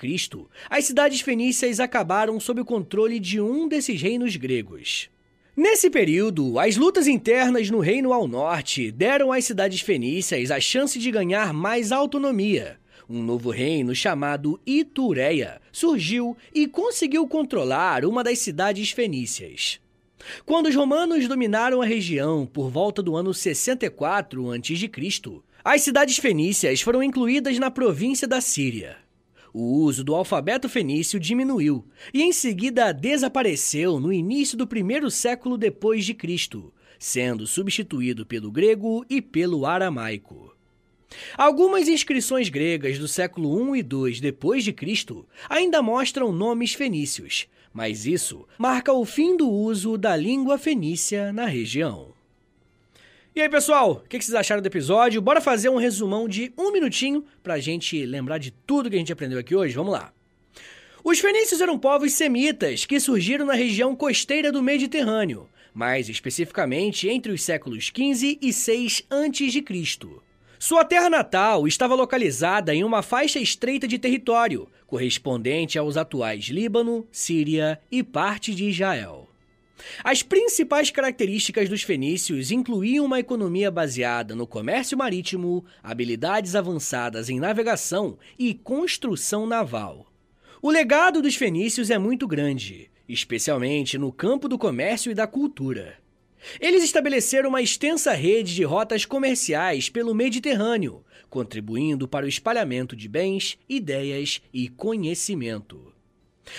as 0.68 0.84
cidades 0.84 1.22
fenícias 1.22 1.80
acabaram 1.80 2.38
sob 2.38 2.60
o 2.60 2.64
controle 2.64 3.18
de 3.18 3.40
um 3.40 3.66
desses 3.66 4.02
reinos 4.02 4.36
gregos. 4.36 5.08
Nesse 5.56 5.88
período, 5.88 6.58
as 6.58 6.76
lutas 6.76 7.06
internas 7.06 7.70
no 7.70 7.80
reino 7.80 8.12
ao 8.12 8.28
norte 8.28 8.90
deram 8.90 9.32
às 9.32 9.46
cidades 9.46 9.80
fenícias 9.80 10.50
a 10.50 10.60
chance 10.60 10.98
de 10.98 11.10
ganhar 11.10 11.54
mais 11.54 11.90
autonomia. 11.90 12.78
Um 13.14 13.22
novo 13.22 13.50
reino 13.50 13.94
chamado 13.94 14.58
Itureia 14.66 15.60
surgiu 15.70 16.34
e 16.54 16.66
conseguiu 16.66 17.28
controlar 17.28 18.06
uma 18.06 18.24
das 18.24 18.38
cidades 18.38 18.90
fenícias. 18.90 19.78
Quando 20.46 20.70
os 20.70 20.74
romanos 20.74 21.28
dominaram 21.28 21.82
a 21.82 21.84
região 21.84 22.46
por 22.46 22.70
volta 22.70 23.02
do 23.02 23.14
ano 23.14 23.34
64 23.34 24.52
a.C., 24.52 24.90
as 25.62 25.82
cidades 25.82 26.16
fenícias 26.16 26.80
foram 26.80 27.02
incluídas 27.02 27.58
na 27.58 27.70
província 27.70 28.26
da 28.26 28.40
Síria. 28.40 28.96
O 29.52 29.82
uso 29.82 30.02
do 30.02 30.14
alfabeto 30.14 30.66
fenício 30.66 31.20
diminuiu 31.20 31.84
e 32.14 32.22
em 32.22 32.32
seguida 32.32 32.92
desapareceu 32.92 34.00
no 34.00 34.10
início 34.10 34.56
do 34.56 34.66
primeiro 34.66 35.10
século 35.10 35.58
depois 35.58 36.06
de 36.06 36.14
Cristo, 36.14 36.72
sendo 36.98 37.46
substituído 37.46 38.24
pelo 38.24 38.50
grego 38.50 39.04
e 39.10 39.20
pelo 39.20 39.66
aramaico. 39.66 40.51
Algumas 41.36 41.88
inscrições 41.88 42.48
gregas 42.48 42.98
do 42.98 43.08
século 43.08 43.76
I 43.76 43.80
e 43.80 43.82
II 43.82 44.20
depois 44.20 44.64
de 44.64 44.72
Cristo 44.72 45.26
ainda 45.48 45.82
mostram 45.82 46.32
nomes 46.32 46.74
fenícios, 46.74 47.46
mas 47.72 48.06
isso 48.06 48.46
marca 48.58 48.92
o 48.92 49.04
fim 49.04 49.36
do 49.36 49.48
uso 49.48 49.96
da 49.96 50.16
língua 50.16 50.58
fenícia 50.58 51.32
na 51.32 51.46
região. 51.46 52.08
E 53.34 53.40
aí, 53.40 53.48
pessoal, 53.48 54.02
o 54.04 54.08
que 54.08 54.20
vocês 54.20 54.34
acharam 54.34 54.60
do 54.60 54.66
episódio? 54.66 55.22
Bora 55.22 55.40
fazer 55.40 55.70
um 55.70 55.78
resumão 55.78 56.28
de 56.28 56.52
um 56.56 56.70
minutinho 56.70 57.24
pra 57.42 57.58
gente 57.58 58.04
lembrar 58.04 58.36
de 58.36 58.50
tudo 58.50 58.90
que 58.90 58.96
a 58.96 58.98
gente 58.98 59.12
aprendeu 59.12 59.38
aqui 59.38 59.56
hoje? 59.56 59.74
Vamos 59.74 59.92
lá. 59.92 60.12
Os 61.02 61.18
fenícios 61.18 61.62
eram 61.62 61.78
povos 61.78 62.12
semitas 62.12 62.84
que 62.84 63.00
surgiram 63.00 63.46
na 63.46 63.54
região 63.54 63.96
costeira 63.96 64.52
do 64.52 64.62
Mediterrâneo, 64.62 65.48
mais 65.72 66.10
especificamente 66.10 67.08
entre 67.08 67.32
os 67.32 67.42
séculos 67.42 67.86
XV 67.86 68.38
e 68.40 68.52
6 68.52 69.06
a.C. 69.08 69.62
Sua 70.64 70.84
terra 70.84 71.10
natal 71.10 71.66
estava 71.66 71.96
localizada 71.96 72.72
em 72.72 72.84
uma 72.84 73.02
faixa 73.02 73.40
estreita 73.40 73.88
de 73.88 73.98
território, 73.98 74.68
correspondente 74.86 75.76
aos 75.76 75.96
atuais 75.96 76.44
Líbano, 76.44 77.04
Síria 77.10 77.80
e 77.90 78.00
parte 78.00 78.54
de 78.54 78.68
Israel. 78.68 79.28
As 80.04 80.22
principais 80.22 80.88
características 80.88 81.68
dos 81.68 81.82
fenícios 81.82 82.52
incluíam 82.52 83.04
uma 83.04 83.18
economia 83.18 83.72
baseada 83.72 84.36
no 84.36 84.46
comércio 84.46 84.96
marítimo, 84.96 85.64
habilidades 85.82 86.54
avançadas 86.54 87.28
em 87.28 87.40
navegação 87.40 88.16
e 88.38 88.54
construção 88.54 89.48
naval. 89.48 90.12
O 90.62 90.70
legado 90.70 91.20
dos 91.20 91.34
fenícios 91.34 91.90
é 91.90 91.98
muito 91.98 92.24
grande, 92.28 92.88
especialmente 93.08 93.98
no 93.98 94.12
campo 94.12 94.48
do 94.48 94.56
comércio 94.56 95.10
e 95.10 95.14
da 95.14 95.26
cultura. 95.26 96.00
Eles 96.60 96.82
estabeleceram 96.82 97.48
uma 97.48 97.62
extensa 97.62 98.12
rede 98.12 98.54
de 98.54 98.64
rotas 98.64 99.04
comerciais 99.04 99.88
pelo 99.88 100.14
Mediterrâneo, 100.14 101.04
contribuindo 101.30 102.06
para 102.06 102.26
o 102.26 102.28
espalhamento 102.28 102.94
de 102.94 103.08
bens, 103.08 103.58
ideias 103.68 104.42
e 104.52 104.68
conhecimento. 104.68 105.92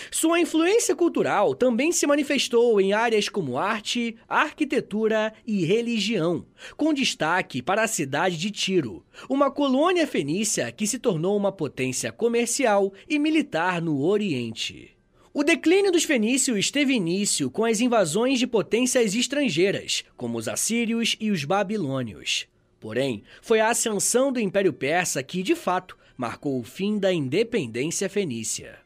Sua 0.09 0.39
influência 0.39 0.95
cultural 0.95 1.53
também 1.53 1.91
se 1.91 2.07
manifestou 2.07 2.79
em 2.79 2.93
áreas 2.93 3.27
como 3.27 3.57
arte, 3.57 4.15
arquitetura 4.27 5.33
e 5.45 5.65
religião, 5.65 6.45
com 6.77 6.93
destaque 6.93 7.61
para 7.61 7.83
a 7.83 7.87
cidade 7.87 8.37
de 8.37 8.49
Tiro, 8.49 9.05
uma 9.29 9.51
colônia 9.51 10.07
fenícia 10.07 10.71
que 10.71 10.87
se 10.87 10.97
tornou 10.97 11.35
uma 11.35 11.51
potência 11.51 12.11
comercial 12.11 12.93
e 13.09 13.19
militar 13.19 13.81
no 13.81 14.01
Oriente. 14.03 14.95
O 15.35 15.43
declínio 15.43 15.91
dos 15.91 16.03
fenícios 16.03 16.69
teve 16.69 16.93
início 16.93 17.49
com 17.49 17.65
as 17.65 17.81
invasões 17.81 18.37
de 18.37 18.45
potências 18.45 19.15
estrangeiras, 19.15 20.03
como 20.15 20.37
os 20.37 20.47
assírios 20.47 21.15
e 21.19 21.31
os 21.31 21.43
babilônios. 21.43 22.45
Porém, 22.79 23.23
foi 23.41 23.59
a 23.59 23.69
ascensão 23.69 24.31
do 24.31 24.39
Império 24.39 24.71
Persa 24.71 25.23
que, 25.23 25.41
de 25.41 25.55
fato, 25.55 25.97
marcou 26.15 26.59
o 26.59 26.63
fim 26.63 26.99
da 26.99 27.11
independência 27.11 28.07
fenícia. 28.07 28.77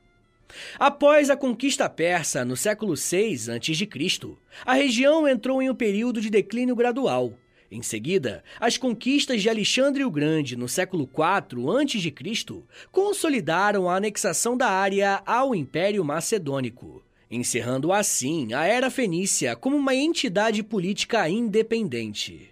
Após 0.80 1.30
a 1.30 1.36
conquista 1.36 1.90
persa 1.90 2.46
no 2.46 2.56
século 2.56 2.96
VI 2.96 3.34
a.C., 3.52 4.38
a 4.66 4.74
região 4.74 5.28
entrou 5.28 5.62
em 5.62 5.70
um 5.70 5.76
período 5.76 6.22
de 6.22 6.30
declínio 6.30 6.78
gradual. 6.78 7.34
Em 7.70 7.82
seguida, 7.82 8.44
as 8.60 8.78
conquistas 8.78 9.42
de 9.42 9.50
Alexandre 9.50 10.06
o 10.06 10.10
Grande 10.10 10.56
no 10.56 10.70
século 10.70 11.04
IV 11.04 11.68
a.C. 11.70 12.64
consolidaram 12.92 13.90
a 13.90 13.98
anexação 13.98 14.56
da 14.56 14.70
área 14.70 15.22
ao 15.26 15.54
Império 15.54 16.04
Macedônico, 16.06 17.04
encerrando 17.30 17.92
assim 17.92 18.54
a 18.54 18.66
Era 18.66 18.90
Fenícia 18.90 19.54
como 19.54 19.76
uma 19.76 19.94
entidade 19.94 20.64
política 20.64 21.28
independente. 21.28 22.52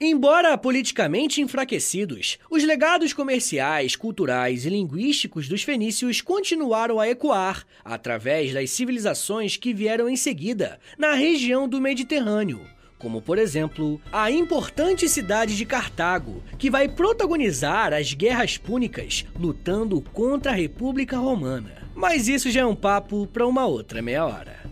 Embora 0.00 0.56
politicamente 0.58 1.40
enfraquecidos, 1.40 2.38
os 2.50 2.64
legados 2.64 3.12
comerciais, 3.12 3.94
culturais 3.94 4.64
e 4.64 4.68
linguísticos 4.68 5.48
dos 5.48 5.62
fenícios 5.62 6.20
continuaram 6.20 6.98
a 6.98 7.08
ecoar 7.08 7.64
através 7.84 8.52
das 8.52 8.70
civilizações 8.70 9.56
que 9.56 9.72
vieram 9.72 10.08
em 10.08 10.16
seguida 10.16 10.80
na 10.98 11.14
região 11.14 11.68
do 11.68 11.80
Mediterrâneo, 11.80 12.60
como 13.02 13.20
por 13.20 13.36
exemplo 13.36 14.00
a 14.12 14.30
importante 14.30 15.08
cidade 15.08 15.56
de 15.56 15.66
Cartago, 15.66 16.40
que 16.56 16.70
vai 16.70 16.88
protagonizar 16.88 17.92
as 17.92 18.14
guerras 18.14 18.56
púnicas 18.56 19.26
lutando 19.38 20.00
contra 20.00 20.52
a 20.52 20.54
República 20.54 21.18
Romana. 21.18 21.82
Mas 21.96 22.28
isso 22.28 22.50
já 22.50 22.60
é 22.60 22.64
um 22.64 22.76
papo 22.76 23.26
para 23.26 23.46
uma 23.46 23.66
outra 23.66 24.00
meia 24.00 24.24
hora. 24.24 24.71